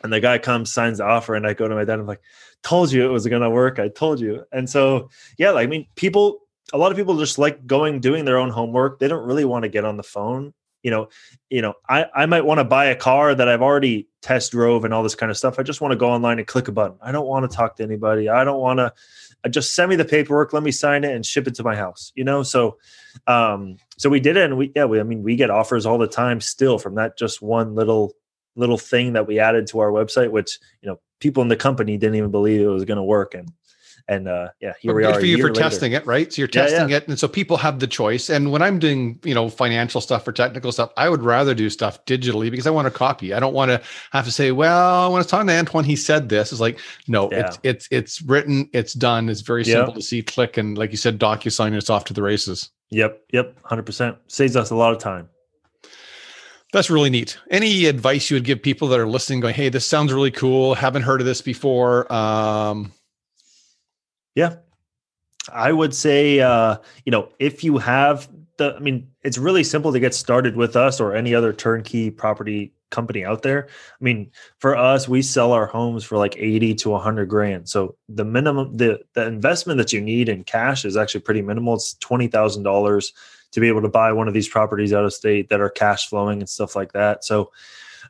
And 0.04 0.12
the 0.12 0.20
guy 0.20 0.38
comes, 0.38 0.74
signs 0.74 0.98
the 0.98 1.06
offer, 1.06 1.36
and 1.36 1.46
I 1.46 1.54
go 1.54 1.68
to 1.68 1.76
my 1.76 1.86
dad. 1.86 2.00
I'm 2.00 2.08
like, 2.08 2.22
"Told 2.64 2.92
you 2.92 3.06
it 3.06 3.12
was 3.12 3.26
to 3.26 3.50
work. 3.50 3.80
I 3.80 3.90
told 3.90 4.20
you." 4.20 4.44
And 4.52 4.70
so, 4.70 5.10
yeah, 5.38 5.52
like 5.52 5.68
I 5.68 5.70
mean, 5.70 5.88
people, 5.96 6.40
a 6.74 6.78
lot 6.78 6.92
of 6.92 6.98
people 6.98 7.18
just 7.18 7.38
like 7.38 7.66
going 7.68 8.00
doing 8.00 8.26
their 8.26 8.38
own 8.38 8.50
homework. 8.50 9.00
They 9.00 9.08
don't 9.08 9.26
really 9.26 9.46
want 9.46 9.64
to 9.64 9.70
get 9.70 9.86
on 9.86 9.98
the 9.98 10.04
phone. 10.04 10.54
You 10.84 10.92
know, 10.92 11.10
you 11.50 11.62
know, 11.62 11.76
I 11.88 12.06
I 12.16 12.26
might 12.26 12.46
want 12.46 12.60
to 12.60 12.64
buy 12.64 12.86
a 12.86 12.96
car 12.96 13.36
that 13.36 13.48
I've 13.48 13.62
already 13.62 14.08
test 14.22 14.52
drove 14.52 14.86
and 14.86 14.94
all 14.94 15.04
this 15.04 15.16
kind 15.16 15.30
of 15.30 15.38
stuff. 15.38 15.60
I 15.60 15.64
just 15.64 15.82
want 15.82 15.92
to 15.92 15.98
go 15.98 16.10
online 16.10 16.40
and 16.40 16.48
click 16.48 16.68
a 16.68 16.72
button. 16.72 16.98
I 17.02 17.12
don't 17.12 17.28
want 17.28 17.50
to 17.50 17.56
talk 17.56 17.76
to 17.78 17.84
anybody. 17.84 18.30
I 18.30 18.44
don't 18.44 18.60
want 18.60 18.80
to 18.80 18.94
just 19.50 19.74
send 19.74 19.90
me 19.90 19.96
the 19.96 20.06
paperwork, 20.06 20.54
let 20.54 20.64
me 20.64 20.72
sign 20.72 21.04
it 21.04 21.16
and 21.16 21.26
ship 21.26 21.48
it 21.48 21.56
to 21.56 21.64
my 21.64 21.76
house. 21.76 22.12
You 22.16 22.24
know, 22.24 22.44
so 22.44 22.78
um, 23.28 23.78
so 23.98 24.10
we 24.10 24.20
did 24.20 24.38
it, 24.38 24.46
and 24.46 24.58
we 24.58 24.72
yeah, 24.76 24.86
we 24.86 25.00
I 25.00 25.04
mean 25.04 25.24
we 25.24 25.36
get 25.36 25.50
offers 25.50 25.86
all 25.86 25.98
the 25.98 26.08
time 26.08 26.42
still 26.42 26.78
from 26.78 26.96
that 26.96 27.18
just 27.18 27.42
one 27.42 27.76
little 27.76 28.14
little 28.56 28.78
thing 28.78 29.14
that 29.14 29.28
we 29.28 29.40
added 29.40 29.68
to 29.68 29.80
our 29.80 29.92
website, 29.92 30.32
which 30.32 30.60
you 30.82 30.90
know 30.90 31.00
people 31.20 31.42
in 31.42 31.50
the 31.50 31.56
company 31.56 31.98
didn't 31.98 32.16
even 32.16 32.32
believe 32.32 32.62
it 32.62 32.66
was 32.66 32.86
going 32.86 32.98
to 32.98 33.04
work, 33.04 33.34
and 33.34 33.52
and 34.08 34.28
uh, 34.28 34.50
yeah, 34.60 34.74
here 34.80 34.94
we 34.94 35.04
good 35.04 35.16
are. 35.16 35.20
for 35.20 35.26
you 35.26 35.38
for 35.38 35.50
later. 35.50 35.62
testing 35.62 35.92
it, 35.94 36.06
right? 36.06 36.32
So 36.32 36.42
you're 36.42 36.48
testing 36.48 36.82
yeah, 36.82 36.88
yeah. 36.88 36.98
it, 36.98 37.08
and 37.08 37.20
so 37.20 37.28
people 37.28 37.58
have 37.58 37.80
the 37.80 37.88
choice. 37.88 38.30
And 38.30 38.52
when 38.52 38.62
I'm 38.62 38.80
doing, 38.80 39.20
you 39.24 39.34
know, 39.34 39.50
financial 39.50 40.02
stuff 40.02 40.28
or 40.28 40.32
technical 40.32 40.72
stuff, 40.72 40.92
I 40.98 41.10
would 41.10 41.24
rather 41.24 41.54
do 41.54 41.70
stuff 41.70 42.04
digitally 42.06 42.52
because 42.52 42.68
I 42.68 42.72
want 42.72 42.86
to 42.86 42.92
copy. 42.92 43.34
I 43.34 43.40
don't 43.40 43.54
want 43.54 43.70
to 43.70 43.82
have 44.12 44.26
to 44.26 44.32
say, 44.32 44.52
well, 44.52 45.12
when 45.12 45.18
I 45.18 45.20
was 45.20 45.28
talking 45.28 45.48
to 45.48 45.54
Antoine, 45.54 45.84
he 45.84 45.96
said 45.96 46.30
this. 46.30 46.52
It's 46.52 46.62
like, 46.62 46.80
no, 47.08 47.32
yeah. 47.32 47.48
it's 47.48 47.60
it's 47.64 47.88
it's 47.92 48.22
written, 48.22 48.70
it's 48.74 48.94
done. 48.94 49.30
It's 49.30 49.42
very 49.42 49.64
simple 49.64 49.94
to 49.94 50.02
see. 50.02 50.22
Click 50.22 50.58
and 50.58 50.78
like 50.78 50.92
you 50.92 50.98
said, 50.98 51.20
DocuSign. 51.20 51.74
It's 51.74 51.90
off 51.90 52.06
to 52.06 52.14
the 52.14 52.24
races. 52.24 52.70
Yep, 52.90 53.22
yep, 53.32 53.58
hundred 53.64 53.86
percent 53.86 54.18
saves 54.28 54.56
us 54.56 54.70
a 54.70 54.76
lot 54.76 54.94
of 54.94 55.00
time. 55.00 55.30
That's 56.74 56.90
really 56.90 57.10
neat. 57.10 57.38
Any 57.50 57.86
advice 57.86 58.30
you 58.30 58.36
would 58.36 58.46
give 58.46 58.62
people 58.62 58.88
that 58.90 59.00
are 59.00 59.08
listening, 59.08 59.42
going, 59.42 59.54
"Hey, 59.54 59.70
this 59.70 59.86
sounds 59.86 60.14
really 60.14 60.32
cool. 60.32 60.74
Haven't 60.74 61.02
heard 61.02 61.20
of 61.20 61.26
this 61.26 61.42
before." 61.42 62.12
Um, 62.12 62.94
yeah. 64.36 64.56
I 65.52 65.72
would 65.72 65.96
say, 65.96 66.40
uh, 66.40 66.78
you 67.06 67.12
know, 67.12 67.30
if 67.40 67.64
you 67.64 67.78
have 67.80 68.30
the, 68.58 68.76
I 68.76 68.80
mean, 68.80 69.10
it's 69.24 69.38
really 69.38 69.64
simple 69.64 69.92
to 69.92 70.00
get 70.00 70.14
started 70.14 70.56
with 70.56 70.76
us 70.76 71.00
or 71.00 71.16
any 71.16 71.34
other 71.34 71.52
turnkey 71.52 72.12
property 72.12 72.74
company 72.92 73.26
out 73.26 73.42
there. 73.42 73.68
I 73.68 74.04
mean, 74.04 74.30
for 74.60 74.76
us, 74.76 75.08
we 75.08 75.22
sell 75.22 75.52
our 75.52 75.66
homes 75.66 76.04
for 76.04 76.18
like 76.18 76.36
80 76.38 76.76
to 76.76 76.90
100 76.92 77.26
grand. 77.28 77.68
So 77.70 77.96
the 78.08 78.26
minimum, 78.26 78.78
the, 78.78 79.00
the 79.14 79.26
investment 79.26 79.78
that 79.80 79.92
you 79.92 80.02
need 80.02 80.30
in 80.30 80.44
cash 80.44 80.86
is 80.86 80.96
actually 80.96 81.22
pretty 81.22 81.42
minimal. 81.42 81.76
It's 81.76 81.96
$20,000 81.96 83.12
to 83.52 83.60
be 83.60 83.68
able 83.68 83.82
to 83.82 83.90
buy 83.90 84.12
one 84.12 84.28
of 84.28 84.34
these 84.34 84.48
properties 84.48 84.94
out 84.94 85.06
of 85.06 85.14
state 85.14 85.50
that 85.50 85.62
are 85.62 85.70
cash 85.70 86.08
flowing 86.08 86.40
and 86.40 86.50
stuff 86.50 86.76
like 86.76 86.94
that. 86.94 87.24
So, 87.24 87.52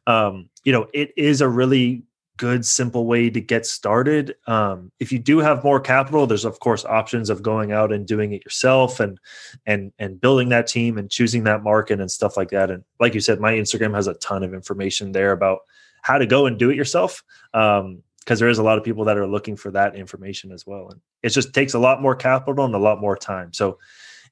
um, 0.08 0.50
you 0.64 0.72
know, 0.72 0.88
it 0.94 1.14
is 1.16 1.42
a 1.42 1.50
really 1.50 2.04
good 2.42 2.66
simple 2.66 3.06
way 3.06 3.30
to 3.30 3.40
get 3.40 3.68
started. 3.68 4.34
Um, 4.48 4.92
if 5.00 5.12
you 5.12 5.20
do 5.20 5.38
have 5.38 5.64
more 5.64 5.80
capital 5.80 6.26
there's 6.26 6.44
of 6.44 6.60
course 6.60 6.84
options 6.84 7.30
of 7.30 7.44
going 7.44 7.72
out 7.72 7.94
and 7.94 8.08
doing 8.08 8.34
it 8.34 8.44
yourself 8.44 9.00
and 9.00 9.20
and 9.68 9.94
and 10.00 10.20
building 10.20 10.50
that 10.50 10.66
team 10.66 10.98
and 10.98 11.08
choosing 11.08 11.44
that 11.44 11.62
market 11.62 12.02
and 12.02 12.10
stuff 12.10 12.38
like 12.38 12.50
that. 12.50 12.72
And 12.72 12.84
like 13.00 13.14
you 13.14 13.20
said 13.20 13.40
my 13.40 13.54
instagram 13.54 13.94
has 13.94 14.08
a 14.08 14.16
ton 14.16 14.42
of 14.42 14.56
information 14.56 15.12
there 15.12 15.34
about 15.34 15.60
how 16.02 16.18
to 16.18 16.26
go 16.26 16.48
and 16.48 16.58
do 16.58 16.72
it 16.72 16.76
yourself 16.76 17.24
um, 17.54 18.02
because 18.22 18.40
there 18.40 18.50
is 18.50 18.58
a 18.58 18.64
lot 18.64 18.80
of 18.80 18.84
people 18.84 19.06
that 19.06 19.20
are 19.20 19.28
looking 19.28 19.56
for 19.56 19.70
that 19.70 19.96
information 19.96 20.52
as 20.52 20.66
well. 20.66 20.90
And 20.90 21.00
it 21.22 21.30
just 21.30 21.54
takes 21.54 21.76
a 21.76 21.80
lot 21.80 22.02
more 22.02 22.16
capital 22.16 22.66
and 22.66 22.74
a 22.74 22.80
lot 22.80 23.00
more 23.00 23.16
time. 23.16 23.54
So 23.54 23.78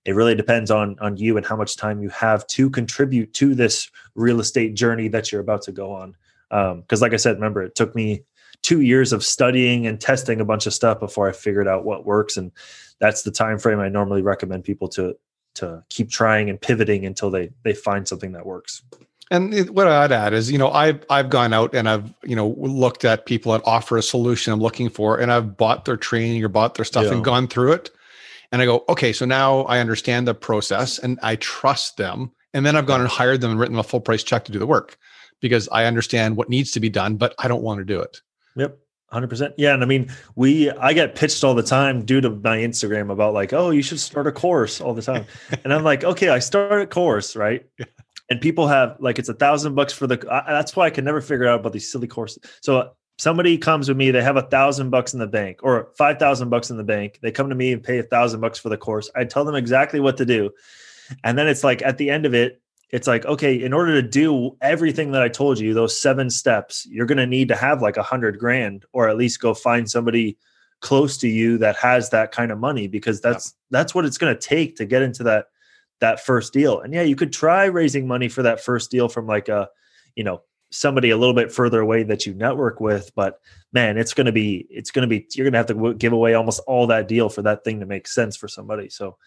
it 0.04 0.15
really 0.15 0.34
depends 0.34 0.72
on 0.72 0.98
on 1.00 1.15
you 1.15 1.38
and 1.38 1.45
how 1.45 1.58
much 1.58 1.78
time 1.78 2.02
you 2.02 2.10
have 2.10 2.48
to 2.48 2.72
contribute 2.72 3.36
to 3.36 3.54
this 3.54 3.91
real 4.15 4.39
estate 4.39 4.74
journey 4.74 5.10
that 5.10 5.32
you're 5.32 5.41
about 5.41 5.62
to 5.63 5.72
go 5.72 5.91
on 5.91 6.15
because 6.49 7.01
um, 7.01 7.01
like 7.01 7.13
i 7.13 7.17
said 7.17 7.35
remember 7.35 7.63
it 7.63 7.75
took 7.75 7.95
me 7.95 8.23
two 8.62 8.81
years 8.81 9.13
of 9.13 9.23
studying 9.23 9.88
and 9.88 10.01
testing 10.01 10.41
a 10.41 10.45
bunch 10.45 10.65
of 10.65 10.73
stuff 10.73 10.99
before 10.99 11.29
i 11.29 11.31
figured 11.31 11.67
out 11.67 11.85
what 11.85 12.05
works 12.05 12.38
and 12.38 12.51
that's 12.99 13.23
the 13.23 13.31
time 13.31 13.57
frame 13.57 13.79
i 13.79 13.88
normally 13.88 14.21
recommend 14.21 14.63
people 14.63 14.88
to 14.88 15.15
to 15.59 15.83
keep 15.89 16.09
trying 16.09 16.49
and 16.49 16.59
pivoting 16.59 17.05
until 17.05 17.29
they 17.29 17.51
they 17.63 17.73
find 17.73 18.07
something 18.07 18.31
that 18.31 18.45
works. 18.45 18.81
And 19.31 19.69
what 19.69 19.85
I'd 19.85 20.12
add 20.12 20.33
is, 20.33 20.51
you 20.51 20.57
know, 20.57 20.71
I've 20.71 21.05
I've 21.09 21.29
gone 21.29 21.53
out 21.53 21.75
and 21.75 21.88
I've 21.88 22.12
you 22.23 22.35
know 22.35 22.49
looked 22.57 23.05
at 23.05 23.25
people 23.25 23.51
that 23.51 23.62
offer 23.65 23.97
a 23.97 24.01
solution 24.01 24.53
I'm 24.53 24.59
looking 24.59 24.89
for, 24.89 25.19
and 25.19 25.31
I've 25.31 25.57
bought 25.57 25.85
their 25.85 25.97
training 25.97 26.43
or 26.43 26.47
bought 26.47 26.75
their 26.75 26.85
stuff 26.85 27.05
yeah. 27.05 27.13
and 27.13 27.23
gone 27.23 27.47
through 27.47 27.73
it, 27.73 27.91
and 28.51 28.62
I 28.62 28.65
go, 28.65 28.83
okay, 28.89 29.13
so 29.13 29.25
now 29.25 29.62
I 29.62 29.79
understand 29.79 30.27
the 30.27 30.33
process 30.33 30.97
and 30.97 31.19
I 31.21 31.35
trust 31.35 31.97
them, 31.97 32.31
and 32.53 32.65
then 32.65 32.75
I've 32.75 32.88
gone 32.88 33.01
and 33.01 33.09
hired 33.09 33.41
them 33.41 33.51
and 33.51 33.59
written 33.59 33.77
a 33.77 33.83
full 33.83 34.01
price 34.01 34.23
check 34.23 34.45
to 34.45 34.51
do 34.51 34.59
the 34.59 34.67
work 34.67 34.97
because 35.41 35.69
I 35.71 35.86
understand 35.86 36.38
what 36.38 36.49
needs 36.49 36.71
to 36.71 36.80
be 36.80 36.89
done, 36.89 37.15
but 37.15 37.36
I 37.39 37.47
don't 37.47 37.63
want 37.63 37.80
to 37.80 37.86
do 37.86 37.99
it. 37.99 38.21
Yep. 38.56 38.78
100%. 39.12 39.54
Yeah. 39.58 39.73
And 39.73 39.82
I 39.82 39.86
mean, 39.86 40.12
we, 40.36 40.69
I 40.69 40.93
get 40.93 41.15
pitched 41.15 41.43
all 41.43 41.56
the 41.56 41.63
time 41.63 42.06
due 42.06 42.21
to 42.21 42.30
my 42.30 42.58
Instagram 42.58 43.12
about 43.12 43.34
like, 43.34 43.54
oh, 43.54 43.71
you 43.71 43.82
should 43.82 43.99
start 43.99 44.28
a 44.28 44.32
course 44.32 44.80
all 44.80 44.93
the 44.93 45.02
time. 45.02 45.25
and 45.63 45.73
I'm 45.73 45.84
like, 45.84 46.04
okay, 46.04 46.30
I 46.30 46.39
start 46.39 46.82
a 46.82 46.88
course, 46.88 47.36
right? 47.36 47.65
Yeah. 47.78 47.86
And 48.30 48.39
people 48.39 48.67
have 48.67 48.97
like, 48.99 49.17
it's 49.17 49.30
a 49.30 49.34
thousand 49.34 49.73
bucks 49.73 49.91
for 49.93 50.06
the, 50.06 50.23
I, 50.32 50.52
that's 50.52 50.75
why 50.75 50.86
I 50.86 50.89
can 50.91 51.04
never 51.04 51.21
figure 51.21 51.47
out 51.47 51.62
about 51.62 51.73
these 51.73 51.91
silly 51.91 52.08
courses. 52.08 52.43
So 52.62 52.78
uh, 52.78 52.89
somebody 53.17 53.58
comes 53.58 53.88
with 53.88 53.97
me, 53.97 54.12
they 54.12 54.21
have 54.21 54.38
a 54.38 54.43
thousand 54.43 54.91
bucks 54.91 55.13
in 55.13 55.19
the 55.19 55.28
bank 55.28 55.62
or 55.63 55.89
5,000 55.97 56.49
bucks 56.49 56.69
in 56.69 56.78
the 56.78 56.84
bank. 56.84 57.17
They 57.23 57.32
come 57.32 57.49
to 57.49 57.56
me 57.56 57.73
and 57.73 57.82
pay 57.82 57.97
a 57.97 58.04
thousand 58.04 58.41
bucks 58.41 58.60
for 58.60 58.69
the 58.69 58.78
course. 58.78 59.10
I 59.15 59.23
tell 59.23 59.45
them 59.45 59.56
exactly 59.56 59.99
what 59.99 60.17
to 60.17 60.25
do. 60.25 60.52
And 61.23 61.36
then 61.36 61.47
it's 61.47 61.63
like 61.63 61.82
at 61.82 61.97
the 61.97 62.12
end 62.12 62.28
of 62.28 62.36
it, 62.36 62.62
it's 62.91 63.08
like 63.08 63.25
okay 63.25 63.54
in 63.54 63.73
order 63.73 64.02
to 64.02 64.08
do 64.08 64.56
everything 64.62 65.12
that 65.12 65.21
i 65.21 65.28
told 65.30 65.60
you 65.60 65.73
those 65.73 65.99
seven 65.99 66.30
steps 66.30 66.86
you're 66.89 67.06
going 67.06 67.17
to 67.17 67.28
need 67.28 67.47
to 67.47 67.56
have 67.56 67.82
like 67.82 67.97
a 67.97 68.04
hundred 68.04 68.39
grand 68.39 68.86
or 68.93 69.08
at 69.08 69.17
least 69.17 69.39
go 69.39 69.54
find 69.54 69.89
somebody 69.89 70.38
close 70.82 71.17
to 71.17 71.28
you 71.28 71.58
that 71.58 71.75
has 71.75 72.10
that 72.10 72.32
kind 72.32 72.52
of 72.52 72.58
money 72.58 72.88
because 72.88 73.19
that's 73.21 73.47
yeah. 73.47 73.80
that's 73.80 73.93
what 73.93 74.06
it's 74.06 74.17
going 74.17 74.34
to 74.34 74.39
take 74.39 74.75
to 74.75 74.86
get 74.86 75.02
into 75.02 75.23
that 75.23 75.47
that 75.99 76.23
first 76.23 76.54
deal 76.54 76.80
and 76.80 76.93
yeah 76.93 77.02
you 77.02 77.15
could 77.15 77.34
try 77.34 77.65
raising 77.65 78.08
money 78.08 78.30
for 78.30 78.43
that 78.43 78.63
first 78.63 78.89
deal 78.89 79.10
from 79.10 79.28
like 79.28 79.49
a 79.49 79.67
you 80.15 80.23
know 80.23 80.41
somebody 80.71 81.10
a 81.10 81.17
little 81.17 81.34
bit 81.34 81.52
further 81.52 81.82
away 81.82 82.04
that 82.04 82.25
you 82.25 82.34
network 82.34 82.80
with 82.80 83.12
but 83.15 83.39
man 83.73 83.97
it's 83.97 84.13
going 84.13 84.25
to 84.25 84.32
be 84.32 84.65
it's 84.69 84.91
going 84.91 85.02
to 85.02 85.08
be 85.08 85.28
you're 85.34 85.43
going 85.43 85.52
to 85.52 85.58
have 85.58 85.65
to 85.65 85.93
give 85.95 86.13
away 86.13 86.34
almost 86.36 86.62
all 86.67 86.88
that 86.88 87.08
deal 87.08 87.28
for 87.28 87.41
that 87.41 87.63
thing 87.63 87.80
to 87.80 87.86
make 87.86 88.08
sense 88.08 88.38
for 88.38 88.47
somebody 88.47 88.88
so 88.88 89.17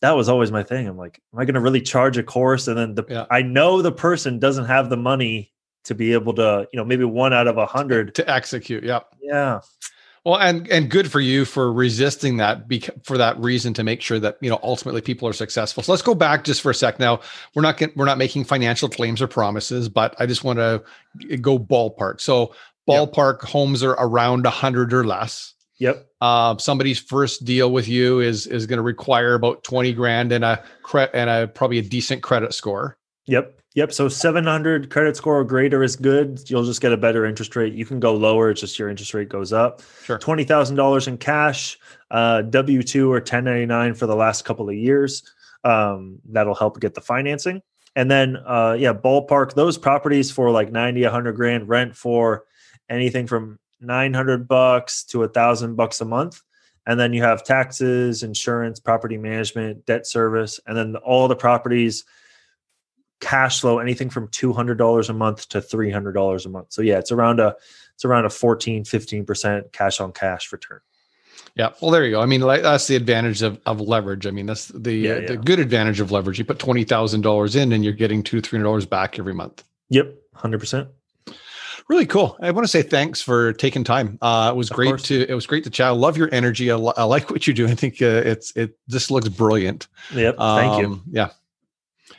that 0.00 0.12
was 0.12 0.28
always 0.28 0.50
my 0.50 0.62
thing. 0.62 0.86
I'm 0.86 0.96
like, 0.96 1.20
am 1.32 1.40
I 1.40 1.44
going 1.44 1.54
to 1.54 1.60
really 1.60 1.80
charge 1.80 2.18
a 2.18 2.22
course? 2.22 2.68
And 2.68 2.76
then 2.76 2.94
the, 2.94 3.04
yeah. 3.08 3.26
I 3.30 3.42
know 3.42 3.82
the 3.82 3.92
person 3.92 4.38
doesn't 4.38 4.66
have 4.66 4.90
the 4.90 4.96
money 4.96 5.52
to 5.84 5.94
be 5.94 6.12
able 6.12 6.34
to, 6.34 6.68
you 6.72 6.76
know, 6.76 6.84
maybe 6.84 7.04
one 7.04 7.32
out 7.32 7.46
of 7.48 7.56
a 7.56 7.66
hundred 7.66 8.14
to 8.16 8.30
execute. 8.30 8.84
Yep. 8.84 9.14
Yeah. 9.20 9.60
Well, 10.24 10.38
and 10.38 10.68
and 10.68 10.90
good 10.90 11.10
for 11.10 11.20
you 11.20 11.44
for 11.44 11.72
resisting 11.72 12.36
that 12.36 12.68
beca- 12.68 13.02
for 13.04 13.16
that 13.16 13.38
reason 13.38 13.72
to 13.74 13.84
make 13.84 14.02
sure 14.02 14.18
that 14.18 14.36
you 14.40 14.50
know 14.50 14.58
ultimately 14.62 15.00
people 15.00 15.26
are 15.28 15.32
successful. 15.32 15.82
So 15.82 15.92
let's 15.92 16.02
go 16.02 16.14
back 16.14 16.44
just 16.44 16.60
for 16.60 16.70
a 16.70 16.74
sec. 16.74 16.98
Now 16.98 17.20
we're 17.54 17.62
not 17.62 17.78
get, 17.78 17.96
we're 17.96 18.04
not 18.04 18.18
making 18.18 18.44
financial 18.44 18.90
claims 18.90 19.22
or 19.22 19.26
promises, 19.26 19.88
but 19.88 20.14
I 20.18 20.26
just 20.26 20.44
want 20.44 20.58
to 20.58 20.82
eh, 21.30 21.36
go 21.36 21.58
ballpark. 21.58 22.20
So 22.20 22.54
ballpark 22.86 23.42
yep. 23.42 23.50
homes 23.50 23.82
are 23.82 23.92
around 23.92 24.44
a 24.44 24.50
hundred 24.50 24.92
or 24.92 25.04
less. 25.04 25.54
Yep. 25.78 26.06
Uh, 26.20 26.56
somebody's 26.58 26.98
first 26.98 27.44
deal 27.44 27.70
with 27.70 27.86
you 27.88 28.20
is 28.20 28.46
is 28.46 28.66
going 28.66 28.78
to 28.78 28.82
require 28.82 29.34
about 29.34 29.62
twenty 29.64 29.92
grand 29.92 30.32
and 30.32 30.44
a 30.44 30.62
credit 30.82 31.14
and 31.14 31.30
a 31.30 31.46
probably 31.48 31.78
a 31.78 31.82
decent 31.82 32.22
credit 32.22 32.52
score. 32.54 32.96
Yep. 33.26 33.54
Yep. 33.74 33.92
So 33.92 34.08
700 34.08 34.90
credit 34.90 35.16
score 35.16 35.38
or 35.38 35.44
greater 35.44 35.84
is 35.84 35.94
good. 35.94 36.40
You'll 36.50 36.64
just 36.64 36.80
get 36.80 36.92
a 36.92 36.96
better 36.96 37.24
interest 37.26 37.54
rate. 37.54 37.74
You 37.74 37.84
can 37.86 38.00
go 38.00 38.14
lower. 38.14 38.50
It's 38.50 38.60
just 38.60 38.76
your 38.78 38.88
interest 38.88 39.14
rate 39.14 39.28
goes 39.28 39.52
up. 39.52 39.82
Sure. 40.02 40.18
$20,000 40.18 41.06
in 41.06 41.18
cash, 41.18 41.78
uh, 42.10 42.42
W 42.42 42.82
2 42.82 43.08
or 43.12 43.16
1099 43.16 43.94
for 43.94 44.06
the 44.06 44.16
last 44.16 44.44
couple 44.44 44.68
of 44.68 44.74
years. 44.74 45.22
Um, 45.62 46.18
that'll 46.30 46.54
help 46.56 46.80
get 46.80 46.94
the 46.94 47.00
financing. 47.02 47.62
and 47.94 48.10
then 48.10 48.36
uh 48.46 48.76
yeah 48.78 48.92
ballpark 48.92 49.54
those 49.54 49.78
properties 49.78 50.30
for 50.30 50.50
like 50.50 50.70
90 50.72 51.02
100 51.02 51.32
grand 51.34 51.68
rent 51.68 51.94
for 51.96 52.44
anything 52.88 53.26
from 53.26 53.58
900 53.80 54.48
bucks 54.48 55.04
to 55.04 55.22
a 55.22 55.28
thousand 55.28 55.76
bucks 55.76 56.00
a 56.00 56.04
month 56.04 56.42
and 56.86 56.98
then 56.98 57.12
you 57.12 57.22
have 57.22 57.44
taxes 57.44 58.22
insurance 58.22 58.80
property 58.80 59.16
management 59.16 59.84
debt 59.86 60.06
service 60.06 60.58
and 60.66 60.76
then 60.76 60.96
all 60.96 61.28
the 61.28 61.36
properties 61.36 62.04
cash 63.20 63.60
flow 63.60 63.78
anything 63.78 64.10
from 64.10 64.28
$200 64.28 65.08
a 65.08 65.12
month 65.12 65.48
to 65.48 65.60
$300 65.60 66.46
a 66.46 66.48
month 66.48 66.72
so 66.72 66.82
yeah 66.82 66.98
it's 66.98 67.12
around 67.12 67.40
a 67.40 67.54
it's 67.94 68.04
around 68.04 68.24
a 68.24 68.30
14 68.30 68.84
15% 68.84 69.72
cash 69.72 70.00
on 70.00 70.12
cash 70.12 70.52
return 70.52 70.80
Yeah. 71.56 71.70
Well, 71.80 71.90
there 71.90 72.04
you 72.04 72.12
go. 72.12 72.20
I 72.20 72.26
mean, 72.26 72.40
like, 72.42 72.62
that's 72.62 72.86
the 72.86 72.94
advantage 72.94 73.42
of, 73.42 73.58
of 73.66 73.80
leverage. 73.80 74.26
I 74.26 74.30
mean, 74.30 74.46
that's 74.46 74.68
the 74.68 74.94
Yeah, 74.94 75.12
uh, 75.12 75.26
the 75.26 75.36
good 75.36 75.58
advantage 75.58 75.98
of 75.98 76.12
leverage. 76.12 76.38
You 76.38 76.44
put 76.44 76.60
twenty 76.60 76.84
thousand 76.84 77.22
dollars 77.22 77.56
in, 77.56 77.72
and 77.72 77.82
you're 77.82 77.92
getting 77.92 78.22
two 78.22 78.40
three 78.40 78.58
hundred 78.58 78.68
dollars 78.68 78.86
back 78.86 79.18
every 79.18 79.34
month. 79.34 79.64
yep 79.88 80.14
100% 80.36 80.88
Really 81.88 82.04
cool. 82.06 82.36
I 82.40 82.50
want 82.50 82.64
to 82.64 82.68
say 82.68 82.82
thanks 82.82 83.22
for 83.22 83.52
taking 83.54 83.82
time. 83.82 84.18
Uh, 84.20 84.50
it 84.52 84.56
was 84.56 84.70
Of 84.70 84.76
great 84.76 84.88
course. 84.88 85.02
to 85.04 85.26
it 85.30 85.34
was 85.34 85.46
great 85.46 85.64
to 85.64 85.70
chat. 85.70 85.86
I 85.86 85.90
love 85.90 86.16
your 86.18 86.28
energy. 86.32 86.70
I, 86.70 86.74
li- 86.74 86.92
I 86.98 87.04
like 87.04 87.30
what 87.30 87.46
you 87.46 87.54
do. 87.54 87.66
I 87.66 87.74
think 87.74 88.02
uh, 88.02 88.22
it's 88.26 88.54
it 88.56 88.76
just 88.90 89.10
looks 89.10 89.28
brilliant. 89.28 89.88
yep 90.12 90.36
thank 90.36 90.78
you 90.80 90.86
Um, 90.86 91.02
Yeah. 91.10 91.28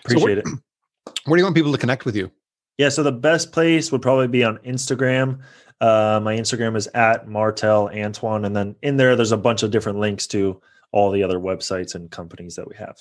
appreciate 0.05 0.39
it 0.39 0.45
Where 1.25 1.37
do 1.37 1.41
you 1.41 1.43
want 1.45 1.55
people 1.55 1.71
to 1.71 1.77
connect 1.77 2.05
with 2.05 2.15
you? 2.15 2.31
Yeah, 2.77 2.89
so 2.89 3.03
the 3.03 3.11
best 3.11 3.51
place 3.51 3.91
would 3.91 4.01
probably 4.01 4.27
be 4.27 4.43
on 4.43 4.57
Instagram. 4.59 5.39
Uh, 5.81 6.19
my 6.23 6.35
Instagram 6.35 6.75
is 6.77 6.87
at 6.93 7.27
Martel 7.27 7.89
Antoine, 7.93 8.45
and 8.45 8.55
then 8.55 8.75
in 8.81 8.95
there, 8.97 9.15
there's 9.15 9.31
a 9.33 9.37
bunch 9.37 9.63
of 9.63 9.69
different 9.71 9.99
links 9.99 10.25
to 10.27 10.61
all 10.91 11.11
the 11.11 11.21
other 11.21 11.39
websites 11.39 11.93
and 11.93 12.09
companies 12.09 12.55
that 12.55 12.67
we 12.67 12.75
have. 12.77 12.97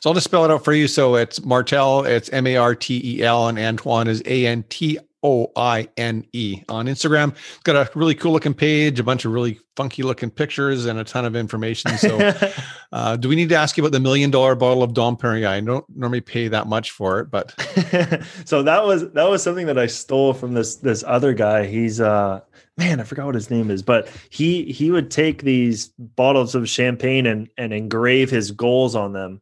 So 0.00 0.10
I'll 0.10 0.14
just 0.14 0.24
spell 0.24 0.44
it 0.44 0.50
out 0.50 0.64
for 0.64 0.72
you. 0.72 0.86
So 0.88 1.14
it's 1.14 1.44
Martel, 1.44 2.04
it's 2.04 2.28
M 2.30 2.46
A 2.46 2.56
R 2.56 2.74
T 2.74 3.00
E 3.04 3.22
L, 3.22 3.48
and 3.48 3.58
Antoine 3.58 4.08
is 4.08 4.20
A 4.26 4.46
N 4.46 4.64
T 4.68 4.98
O 5.24 5.50
I 5.56 5.88
N 5.96 6.26
E 6.34 6.62
on 6.68 6.86
Instagram. 6.86 7.30
It's 7.30 7.62
got 7.64 7.76
a 7.76 7.90
really 7.98 8.14
cool 8.14 8.32
looking 8.32 8.52
page, 8.52 9.00
a 9.00 9.02
bunch 9.02 9.24
of 9.24 9.32
really 9.32 9.58
funky 9.74 10.02
looking 10.02 10.30
pictures, 10.30 10.84
and 10.84 10.98
a 10.98 11.04
ton 11.04 11.24
of 11.24 11.34
information. 11.34 11.96
So, 11.96 12.34
uh, 12.92 13.16
do 13.16 13.30
we 13.30 13.34
need 13.34 13.48
to 13.48 13.56
ask 13.56 13.76
you 13.76 13.82
about 13.82 13.92
the 13.92 14.00
million 14.00 14.30
dollar 14.30 14.54
bottle 14.54 14.82
of 14.82 14.92
Dom 14.92 15.16
Perignon? 15.16 15.46
I 15.46 15.60
don't 15.60 15.84
normally 15.96 16.20
pay 16.20 16.48
that 16.48 16.66
much 16.66 16.90
for 16.90 17.20
it, 17.20 17.30
but 17.30 17.54
so 18.44 18.62
that 18.62 18.84
was 18.84 19.10
that 19.12 19.28
was 19.28 19.42
something 19.42 19.66
that 19.66 19.78
I 19.78 19.86
stole 19.86 20.34
from 20.34 20.52
this 20.52 20.76
this 20.76 21.02
other 21.06 21.32
guy. 21.32 21.64
He's 21.64 22.02
uh 22.02 22.40
man, 22.76 23.00
I 23.00 23.04
forgot 23.04 23.26
what 23.26 23.34
his 23.34 23.50
name 23.50 23.70
is, 23.70 23.82
but 23.82 24.08
he 24.28 24.64
he 24.64 24.90
would 24.90 25.10
take 25.10 25.42
these 25.42 25.88
bottles 25.98 26.54
of 26.54 26.68
champagne 26.68 27.24
and 27.24 27.48
and 27.56 27.72
engrave 27.72 28.30
his 28.30 28.50
goals 28.50 28.94
on 28.94 29.14
them. 29.14 29.40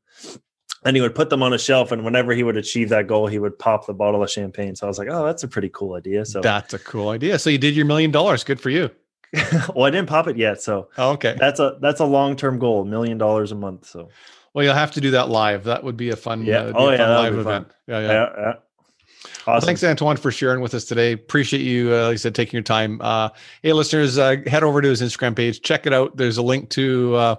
And 0.85 0.97
he 0.97 1.01
would 1.01 1.14
put 1.14 1.31
them 1.31 1.42
on 1.45 1.53
a 1.53 1.59
shelf, 1.59 1.92
and 1.92 2.05
whenever 2.05 2.33
he 2.33 2.42
would 2.42 2.57
achieve 2.57 2.88
that 2.88 3.07
goal, 3.07 3.29
he 3.29 3.38
would 3.38 3.57
pop 3.59 3.87
the 3.87 3.95
bottle 3.95 4.23
of 4.23 4.31
champagne. 4.31 4.75
So 4.75 4.87
I 4.87 4.88
was 4.88 4.99
like, 4.99 5.09
"Oh, 5.11 5.25
that's 5.25 5.45
a 5.45 5.49
pretty 5.49 5.68
cool 5.68 5.95
idea." 5.95 6.25
So, 6.25 6.40
that's 6.40 6.75
a 6.75 6.79
cool 6.81 7.11
idea. 7.11 7.38
So 7.38 7.51
you 7.51 7.59
did 7.59 7.77
your 7.77 7.87
million 7.87 8.11
dollars. 8.11 8.42
Good 8.42 8.61
for 8.61 8.71
you. 8.71 8.90
well, 9.75 9.85
I 9.87 9.90
didn't 9.90 10.09
pop 10.09 10.27
it 10.27 10.37
yet, 10.37 10.61
so 10.61 10.88
Oh, 10.99 11.12
okay. 11.12 11.37
that's 11.38 11.59
a 11.61 11.79
that's 11.81 12.01
a 12.01 12.05
long 12.05 12.35
term 12.37 12.59
goal, 12.59 12.85
million 12.85 13.16
dollars 13.16 13.53
a 13.53 13.55
month. 13.55 13.87
So, 13.87 14.09
Well, 14.55 14.64
you'll 14.64 14.75
have 14.75 14.90
to 14.92 15.01
do 15.01 15.12
that 15.12 15.29
live. 15.31 15.64
That 15.64 15.85
would 15.85 15.97
be 15.97 16.11
a 16.11 16.16
fun, 16.16 16.45
Yeah. 16.45 16.62
uh, 16.64 16.73
Oh, 16.75 16.90
yeah, 16.90 16.97
fun 16.99 17.09
live 17.11 17.33
be 17.37 17.42
fun. 17.45 17.47
event. 17.53 17.68
Yeah, 17.87 18.01
yeah. 18.01 18.07
yeah, 18.12 18.29
yeah. 18.37 18.53
Awesome. 19.47 19.67
thanks, 19.67 19.83
Antoine, 19.83 20.17
for 20.17 20.31
sharing 20.31 20.61
with 20.61 20.75
us 20.75 20.85
today. 20.85 21.13
Appreciate 21.13 21.63
you, 21.63 21.93
uh, 21.93 22.07
like 22.07 22.13
I 22.13 22.17
said, 22.17 22.35
taking 22.35 22.53
your 22.53 22.63
time. 22.63 23.01
Uh, 23.01 23.31
hey, 23.63 23.73
listeners, 23.73 24.17
uh, 24.19 24.37
head 24.47 24.63
over 24.63 24.81
to 24.81 24.89
his 24.89 25.03
Instagram 25.03 25.35
page. 25.35 25.63
Check 25.63 25.87
it 25.87 25.93
out. 25.93 26.17
There's 26.17 26.37
a 26.37 26.43
link 26.43 26.71
to 26.71 27.15
uh, 27.17 27.35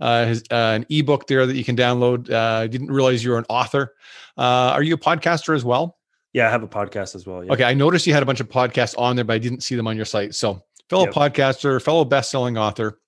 uh, 0.00 0.26
his 0.26 0.42
uh, 0.50 0.54
an 0.76 0.86
ebook 0.88 1.26
there 1.26 1.44
that 1.46 1.54
you 1.54 1.64
can 1.64 1.76
download. 1.76 2.30
Uh, 2.30 2.62
I 2.62 2.66
didn't 2.66 2.90
realize 2.90 3.22
you 3.22 3.30
were 3.32 3.38
an 3.38 3.44
author. 3.48 3.94
Uh, 4.38 4.72
are 4.72 4.82
you 4.82 4.94
a 4.94 4.98
podcaster 4.98 5.54
as 5.54 5.64
well? 5.64 5.98
Yeah, 6.32 6.48
I 6.48 6.50
have 6.50 6.62
a 6.62 6.68
podcast 6.68 7.14
as 7.14 7.26
well. 7.26 7.44
Yeah. 7.44 7.52
Okay, 7.52 7.64
I 7.64 7.74
noticed 7.74 8.06
you 8.06 8.14
had 8.14 8.22
a 8.22 8.26
bunch 8.26 8.40
of 8.40 8.48
podcasts 8.48 8.94
on 8.98 9.16
there, 9.16 9.24
but 9.24 9.34
I 9.34 9.38
didn't 9.38 9.62
see 9.62 9.74
them 9.74 9.86
on 9.86 9.96
your 9.96 10.06
site. 10.06 10.34
So, 10.34 10.64
fellow 10.88 11.04
Yep. 11.04 11.12
podcaster, 11.14 11.82
fellow 11.82 12.06
best-selling 12.06 12.56
author. 12.56 12.98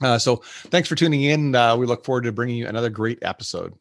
Uh, 0.00 0.16
so, 0.18 0.36
thanks 0.68 0.88
for 0.88 0.94
tuning 0.94 1.20
in. 1.22 1.54
Uh, 1.54 1.76
we 1.76 1.84
look 1.84 2.02
forward 2.06 2.22
to 2.24 2.32
bringing 2.32 2.56
you 2.56 2.66
another 2.66 2.88
great 2.88 3.18
episode. 3.20 3.74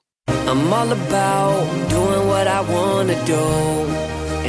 I'm 0.49 0.73
all 0.73 0.91
about 0.91 1.89
doing 1.91 2.27
what 2.27 2.47
I 2.47 2.61
wanna 2.61 3.13
do 3.23 3.35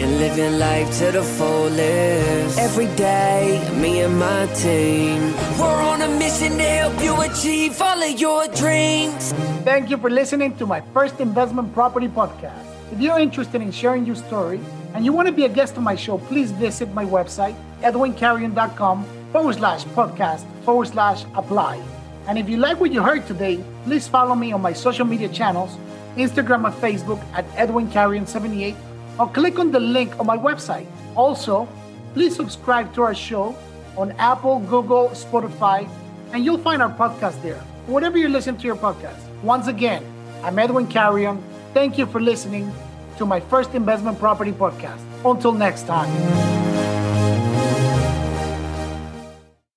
and 0.01 0.19
living 0.19 0.59
life 0.59 0.89
to 0.97 1.13
the 1.13 1.23
fullest. 1.23 2.59
Every 2.59 2.87
day, 2.97 3.61
me 3.77 4.01
and 4.01 4.19
my 4.19 4.47
team, 4.55 5.35
we're 5.61 5.83
on 5.93 6.01
a 6.01 6.09
mission 6.09 6.57
to 6.57 6.65
help 6.65 7.03
you 7.03 7.21
achieve 7.21 7.83
all 7.83 8.03
of 8.03 8.19
your 8.19 8.49
dreams. 8.49 9.35
Thank 9.63 9.91
you 9.91 9.99
for 9.99 10.09
listening 10.09 10.57
to 10.57 10.65
my 10.65 10.81
first 10.95 11.21
investment 11.21 11.75
property 11.75 12.09
podcast. 12.09 12.65
If 12.91 12.99
you're 12.99 13.19
interested 13.19 13.61
in 13.61 13.71
sharing 13.71 14.07
your 14.07 14.17
story 14.17 14.59
and 14.95 15.05
you 15.05 15.13
want 15.13 15.29
to 15.29 15.35
be 15.35 15.45
a 15.45 15.51
guest 15.51 15.77
on 15.77 15.85
my 15.85 15.97
show, 15.97 16.17
please 16.17 16.51
visit 16.51 16.95
my 16.95 17.05
website, 17.05 17.57
edwincarrion.com 17.83 19.05
forward 19.33 19.57
slash 19.57 19.85
podcast 19.85 20.47
forward 20.65 20.89
slash 20.89 21.27
apply. 21.35 21.79
And 22.27 22.39
if 22.39 22.49
you 22.49 22.57
like 22.57 22.81
what 22.81 22.91
you 22.91 23.03
heard 23.03 23.27
today, 23.27 23.63
please 23.85 24.09
follow 24.09 24.35
me 24.35 24.53
on 24.53 24.63
my 24.63 24.73
social 24.73 25.05
media 25.05 25.29
channels, 25.29 25.77
Instagram 26.17 26.67
and 26.67 26.75
Facebook 26.77 27.23
at 27.35 27.49
edwincarrion78, 27.53 28.77
or 29.19 29.29
click 29.29 29.59
on 29.59 29.71
the 29.71 29.81
link 29.81 30.19
on 30.19 30.27
my 30.27 30.37
website. 30.37 30.87
Also, 31.15 31.69
please 32.15 32.35
subscribe 32.35 32.93
to 32.95 33.03
our 33.03 33.15
show 33.15 33.55
on 33.97 34.13
Apple, 34.13 34.61
Google, 34.61 35.09
Spotify, 35.11 35.89
and 36.33 36.45
you'll 36.45 36.59
find 36.59 36.83
our 36.83 36.93
podcast 36.93 37.43
there. 37.43 37.59
Whatever 37.87 38.19
you 38.19 38.29
listen 38.29 38.57
to 38.57 38.67
your 38.67 38.77
podcast. 38.77 39.19
Once 39.43 39.67
again, 39.67 40.05
I'm 40.43 40.59
Edwin 40.59 40.87
Carrion. 40.87 41.43
Thank 41.75 41.99
you 41.99 42.07
for 42.07 42.21
listening 42.21 42.73
to 43.19 43.27
my 43.27 43.41
first 43.41 43.75
investment 43.75 44.19
property 44.19 44.53
podcast. 44.53 45.01
Until 45.25 45.53
next 45.53 45.87
time. 45.87 47.00